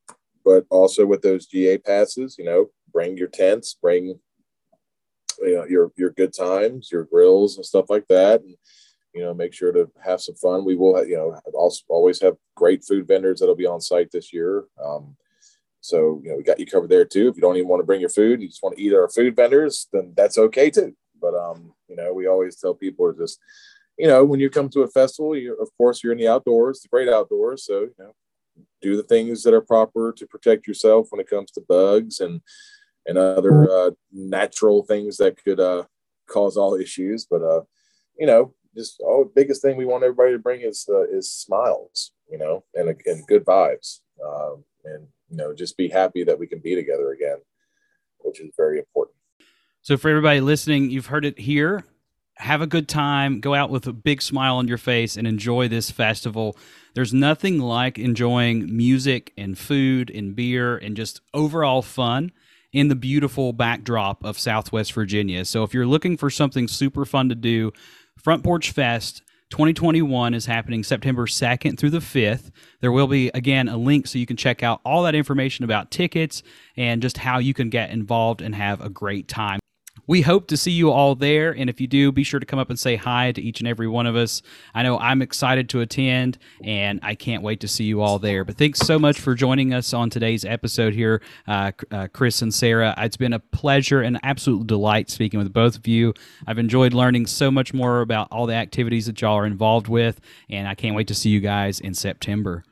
but 0.45 0.65
also 0.71 1.07
with 1.07 1.23
those 1.23 1.47
GA 1.47 1.79
passes, 1.79 2.37
you 2.39 2.45
know, 2.45 2.67
bring 2.93 3.17
your 3.17 3.29
tents, 3.29 3.75
bring 3.75 4.19
you 5.43 5.57
know 5.57 5.65
your 5.65 5.93
your 5.97 6.11
good 6.11 6.33
times, 6.33 6.91
your 6.91 7.05
grills 7.05 7.57
and 7.57 7.67
stuff 7.67 7.87
like 7.89 8.07
that, 8.09 8.43
and 8.43 8.57
you 9.15 9.23
know 9.23 9.35
make 9.35 9.53
sure 9.53 9.73
to 9.73 9.91
have 10.03 10.21
some 10.21 10.35
fun. 10.37 10.65
We 10.65 10.77
will, 10.77 11.07
you 11.07 11.17
know, 11.17 11.39
also 11.55 11.83
always 11.89 12.21
have 12.21 12.37
great 12.57 12.85
food 12.85 13.07
vendors 13.07 13.41
that'll 13.41 13.55
be 13.55 13.67
on 13.67 13.81
site 13.81 14.11
this 14.11 14.33
year. 14.33 14.65
Um, 14.83 15.17
so 15.81 16.21
you 16.23 16.31
know 16.31 16.37
we 16.37 16.43
got 16.43 16.61
you 16.61 16.67
covered 16.67 16.91
there 16.91 17.05
too. 17.05 17.29
If 17.29 17.37
you 17.37 17.43
don't 17.43 17.57
even 17.57 17.69
want 17.69 17.81
to 17.81 17.87
bring 17.87 18.01
your 18.01 18.11
food, 18.11 18.41
you 18.41 18.49
just 18.49 18.63
want 18.63 18.77
to 18.77 18.83
eat 18.83 18.95
our 18.95 19.09
food 19.09 19.37
vendors, 19.37 19.89
then 19.93 20.13
that's 20.17 20.39
okay 20.39 20.71
too. 20.71 20.95
But 21.21 21.35
um, 21.35 21.75
you 21.89 21.97
know, 21.97 22.13
we 22.13 22.27
always 22.27 22.57
tell 22.57 22.75
people 22.75 23.13
to 23.13 23.19
just, 23.19 23.39
you 23.99 24.07
know, 24.07 24.25
when 24.25 24.41
you 24.41 24.51
come 24.51 24.69
to 24.71 24.83
a 24.83 24.89
festival, 24.89 25.37
you 25.37 25.55
of 25.55 25.69
course 25.77 26.03
you're 26.03 26.13
in 26.13 26.19
the 26.19 26.29
outdoors, 26.29 26.81
the 26.81 26.89
great 26.89 27.09
outdoors. 27.09 27.65
So 27.65 27.83
you 27.83 27.95
know, 27.99 28.15
do 28.81 28.97
the 28.97 29.03
things 29.03 29.43
that 29.43 29.55
are 29.55 29.61
proper 29.61 30.13
to 30.13 30.27
protect 30.27 30.67
yourself 30.67 31.09
when 31.11 31.21
it 31.21 31.29
comes 31.29 31.51
to 31.53 31.65
bugs 31.69 32.21
and 32.21 32.41
and 33.07 33.19
other 33.19 33.71
uh, 33.71 33.91
natural 34.13 34.83
things 34.83 35.17
that 35.17 35.43
could 35.43 35.61
uh, 35.61 35.85
cause 36.27 36.57
all 36.57 36.75
issues. 36.75 37.27
But 37.27 37.43
uh, 37.43 37.63
you 38.19 38.27
know, 38.27 38.55
just 38.75 39.01
all 39.01 39.25
the 39.25 39.33
biggest 39.35 39.63
thing 39.63 39.77
we 39.77 39.85
want 39.85 40.05
everybody 40.05 40.33
to 40.33 40.39
bring 40.39 40.63
is 40.63 40.87
uh, 40.89 41.09
is 41.09 41.31
smiles, 41.31 42.13
you 42.31 42.39
know, 42.39 42.65
and 42.75 42.95
and 43.07 43.27
good 43.27 43.45
vibes, 43.45 44.01
um, 44.25 44.65
and 44.85 45.07
you 45.29 45.37
know, 45.37 45.55
just 45.55 45.77
be 45.77 45.89
happy 45.89 46.25
that 46.25 46.39
we 46.39 46.47
can 46.47 46.61
be 46.61 46.75
together 46.75 47.13
again, 47.13 47.39
which 48.19 48.41
is 48.41 48.51
very 48.57 48.79
important. 48.79 49.17
So 49.83 49.97
for 49.97 50.11
everybody 50.11 50.41
listening, 50.41 50.91
you've 50.91 51.07
heard 51.07 51.25
it 51.25 51.39
here. 51.39 51.85
Have 52.35 52.63
a 52.63 52.67
good 52.67 52.89
time. 52.89 53.41
Go 53.41 53.55
out 53.55 53.71
with 53.71 53.87
a 53.87 53.93
big 53.93 54.23
smile 54.23 54.57
on 54.57 54.69
your 54.69 54.79
face 54.79 55.17
and 55.17 55.27
enjoy 55.27 55.69
this 55.69 55.91
festival. 55.91 56.57
There's 56.95 57.13
nothing 57.13 57.59
like 57.59 57.99
enjoying 57.99 58.75
music 58.75 59.33
and 59.37 59.59
food 59.59 60.11
and 60.11 60.35
beer 60.35 60.77
and 60.77 60.97
just 60.97 61.21
overall 61.35 61.83
fun 61.83 62.33
in 62.73 62.89
the 62.89 62.95
beautiful 62.95 63.53
backdrop 63.53 64.25
of 64.25 64.39
Southwest 64.39 64.93
Virginia. 64.93 65.45
So 65.45 65.65
if 65.65 65.75
you're 65.75 65.87
looking 65.87 66.17
for 66.17 66.31
something 66.31 66.69
super 66.69 67.05
fun 67.05 67.29
to 67.29 67.35
do, 67.35 67.73
Front 68.17 68.45
Porch 68.45 68.71
Fest 68.71 69.23
2021 69.51 70.33
is 70.33 70.47
happening 70.47 70.85
September 70.85 71.27
2nd 71.27 71.77
through 71.77 71.91
the 71.91 71.99
5th. 71.99 72.51
There 72.81 72.93
will 72.93 73.09
be, 73.09 73.31
again, 73.35 73.69
a 73.69 73.77
link 73.77 74.07
so 74.07 74.19
you 74.19 74.27
can 74.27 74.37
check 74.37 74.63
out 74.63 74.81
all 74.85 75.03
that 75.03 75.17
information 75.17 75.65
about 75.65 75.91
tickets 75.91 76.43
and 76.77 77.03
just 77.03 77.19
how 77.19 77.39
you 77.39 77.53
can 77.53 77.69
get 77.69 77.91
involved 77.91 78.41
and 78.41 78.55
have 78.55 78.81
a 78.81 78.89
great 78.89 79.27
time. 79.27 79.59
We 80.11 80.23
hope 80.23 80.49
to 80.49 80.57
see 80.57 80.73
you 80.73 80.91
all 80.91 81.15
there. 81.15 81.53
And 81.53 81.71
if 81.71 81.81
you 81.81 81.87
do, 81.87 82.11
be 82.11 82.25
sure 82.25 82.41
to 82.41 82.45
come 82.45 82.59
up 82.59 82.69
and 82.69 82.77
say 82.77 82.97
hi 82.97 83.31
to 83.31 83.41
each 83.41 83.61
and 83.61 83.69
every 83.69 83.87
one 83.87 84.07
of 84.07 84.17
us. 84.17 84.43
I 84.75 84.83
know 84.83 84.99
I'm 84.99 85.23
excited 85.23 85.69
to 85.69 85.83
attend 85.83 86.37
and 86.65 86.99
I 87.05 87.15
can't 87.15 87.45
wait 87.45 87.61
to 87.61 87.69
see 87.69 87.85
you 87.85 88.01
all 88.01 88.19
there. 88.19 88.45
But 88.45 88.57
thanks 88.57 88.81
so 88.81 88.99
much 88.99 89.21
for 89.21 89.37
joining 89.37 89.73
us 89.73 89.95
on 89.95 90.11
today's 90.11 90.45
episode 90.45 90.95
here, 90.95 91.23
uh, 91.47 91.71
uh, 91.93 92.09
Chris 92.13 92.43
and 92.43 92.53
Sarah. 92.53 92.93
It's 92.99 93.17
been 93.17 93.33
a 93.33 93.39
pleasure 93.39 94.01
and 94.03 94.19
absolute 94.25 94.67
delight 94.67 95.11
speaking 95.11 95.39
with 95.39 95.53
both 95.53 95.77
of 95.77 95.87
you. 95.87 96.13
I've 96.45 96.59
enjoyed 96.59 96.93
learning 96.93 97.27
so 97.27 97.53
much 97.53 97.73
more 97.73 98.01
about 98.01 98.27
all 98.33 98.47
the 98.47 98.55
activities 98.55 99.07
that 99.07 99.21
y'all 99.21 99.39
are 99.39 99.47
involved 99.47 99.87
with. 99.87 100.21
And 100.49 100.67
I 100.67 100.75
can't 100.75 100.97
wait 100.97 101.07
to 101.07 101.15
see 101.15 101.31
you 101.31 101.39
guys 101.39 101.79
in 101.79 101.95
September. 101.95 102.65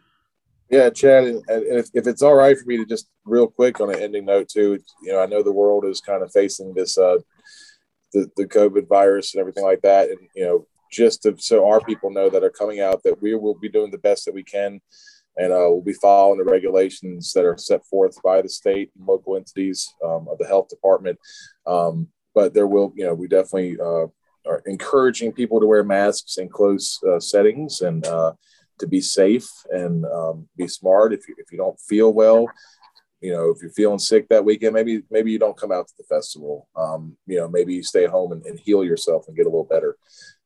Yeah, 0.71 0.91
Chad, 0.91 1.25
and, 1.25 1.43
if, 1.49 1.89
if 1.95 2.07
it's 2.07 2.21
all 2.21 2.35
right 2.35 2.57
for 2.57 2.67
me 2.67 2.77
to 2.77 2.85
just 2.85 3.09
real 3.25 3.47
quick 3.47 3.81
on 3.81 3.93
an 3.93 4.01
ending 4.01 4.27
note 4.27 4.49
too, 4.49 4.79
you 5.03 5.13
know, 5.13 5.21
I 5.21 5.27
know 5.27 5.43
the 5.43 5.53
world 5.53 5.87
is 5.87 6.01
kind 6.01 6.23
of 6.23 6.31
facing 6.31 6.75
this, 6.75 6.99
uh, 6.99 7.19
the, 8.13 8.31
the 8.37 8.47
COVID 8.47 8.87
virus 8.87 9.35
and 9.35 9.41
everything 9.41 9.65
like 9.65 9.81
that. 9.83 10.11
And, 10.11 10.19
you 10.35 10.45
know, 10.45 10.67
just 10.93 11.23
to, 11.23 11.37
so 11.39 11.67
our 11.67 11.81
people 11.81 12.11
know 12.11 12.29
that 12.29 12.45
are 12.45 12.51
coming 12.51 12.81
out 12.81 13.03
that 13.05 13.21
we 13.23 13.35
will 13.35 13.55
be 13.55 13.69
doing 13.71 13.91
the 13.91 13.99
best 13.99 14.27
that 14.27 14.35
we 14.35 14.45
can 14.45 14.81
and 15.39 15.53
uh, 15.53 15.69
we'll 15.69 15.81
be 15.81 15.93
following 15.95 16.39
the 16.39 16.45
regulations 16.45 17.33
that 17.33 17.45
are 17.45 17.57
set 17.57 17.85
forth 17.87 18.21
by 18.23 18.43
the 18.43 18.49
state 18.49 18.91
and 18.99 19.07
local 19.07 19.37
entities 19.37 19.95
um, 20.05 20.27
of 20.29 20.37
the 20.39 20.47
health 20.47 20.69
department. 20.69 21.19
Um, 21.67 22.09
but 22.35 22.53
there 22.53 22.67
will, 22.67 22.93
you 22.95 23.05
know, 23.05 23.15
we 23.15 23.29
definitely 23.29 23.79
uh, 23.81 24.07
are 24.47 24.63
encouraging 24.67 25.33
people 25.33 25.61
to 25.61 25.67
wear 25.67 25.85
masks 25.85 26.37
in 26.37 26.49
close 26.49 26.99
uh, 27.09 27.21
settings 27.21 27.81
and, 27.81 28.05
uh, 28.07 28.33
to 28.79 28.87
be 28.87 29.01
safe 29.01 29.49
and 29.71 30.05
um, 30.07 30.49
be 30.57 30.69
smart. 30.69 31.13
If 31.13 31.29
you, 31.29 31.35
if 31.39 31.51
you 31.53 31.59
don't 31.59 31.79
feel 31.81 32.13
well, 32.13 32.47
you 33.21 33.33
know, 33.33 33.51
if 33.51 33.61
you're 33.61 33.73
feeling 33.73 33.99
sick 33.99 34.29
that 34.29 34.45
weekend, 34.45 34.75
maybe 34.75 35.03
maybe 35.11 35.33
you 35.33 35.39
don't 35.39 35.57
come 35.57 35.73
out 35.73 35.89
to 35.89 35.95
the 35.99 36.05
festival. 36.05 36.69
Um, 36.77 37.17
you 37.27 37.39
know, 37.39 37.49
maybe 37.49 37.75
you 37.75 37.83
stay 37.83 38.07
home 38.07 38.33
and, 38.33 38.45
and 38.47 38.59
heal 38.59 38.85
yourself 38.85 39.27
and 39.27 39.37
get 39.37 39.47
a 39.47 39.51
little 39.51 39.65
better. 39.65 39.97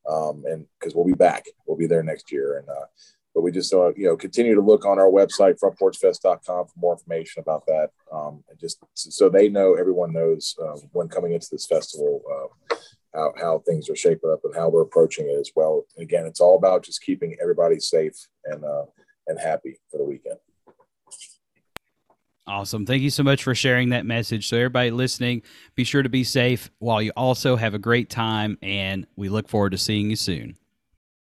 Um, 0.08 0.44
and 0.46 0.66
because 0.78 0.94
we'll 0.94 1.04
be 1.04 1.12
back, 1.12 1.44
we'll 1.66 1.76
be 1.76 1.86
there 1.86 2.02
next 2.02 2.32
year. 2.32 2.58
And 2.58 2.68
uh, 2.68 2.86
but 3.34 3.42
we 3.42 3.50
just 3.50 3.72
uh, 3.72 3.92
you 3.94 4.06
know 4.06 4.16
continue 4.16 4.54
to 4.54 4.60
look 4.60 4.84
on 4.84 4.98
our 4.98 5.10
website 5.10 5.58
frontporchfest.com 5.60 6.66
for 6.66 6.72
more 6.76 6.94
information 6.94 7.40
about 7.40 7.64
that 7.66 7.90
um, 8.12 8.44
and 8.48 8.58
just 8.58 8.78
so 8.94 9.28
they 9.28 9.48
know 9.48 9.74
everyone 9.74 10.12
knows 10.12 10.54
uh, 10.62 10.76
when 10.92 11.08
coming 11.08 11.32
into 11.32 11.48
this 11.50 11.66
festival 11.66 12.22
uh, 12.30 12.76
how, 13.14 13.32
how 13.38 13.58
things 13.66 13.88
are 13.90 13.96
shaping 13.96 14.30
up 14.30 14.40
and 14.44 14.54
how 14.54 14.68
we're 14.68 14.82
approaching 14.82 15.26
it 15.28 15.38
as 15.38 15.50
well. 15.54 15.84
Again, 15.98 16.26
it's 16.26 16.40
all 16.40 16.56
about 16.56 16.82
just 16.82 17.02
keeping 17.02 17.36
everybody 17.40 17.78
safe 17.78 18.14
and 18.44 18.64
uh, 18.64 18.84
and 19.26 19.38
happy 19.38 19.78
for 19.90 19.98
the 19.98 20.04
weekend. 20.04 20.38
Awesome. 22.46 22.84
Thank 22.84 23.02
you 23.02 23.10
so 23.10 23.22
much 23.22 23.44
for 23.44 23.54
sharing 23.54 23.90
that 23.90 24.04
message. 24.04 24.48
So, 24.48 24.56
everybody 24.56 24.90
listening, 24.90 25.42
be 25.76 25.84
sure 25.84 26.02
to 26.02 26.08
be 26.08 26.24
safe 26.24 26.70
while 26.80 27.00
you 27.00 27.12
also 27.16 27.54
have 27.56 27.74
a 27.74 27.78
great 27.78 28.10
time, 28.10 28.58
and 28.62 29.06
we 29.16 29.28
look 29.28 29.48
forward 29.48 29.70
to 29.70 29.78
seeing 29.78 30.10
you 30.10 30.16
soon. 30.16 30.56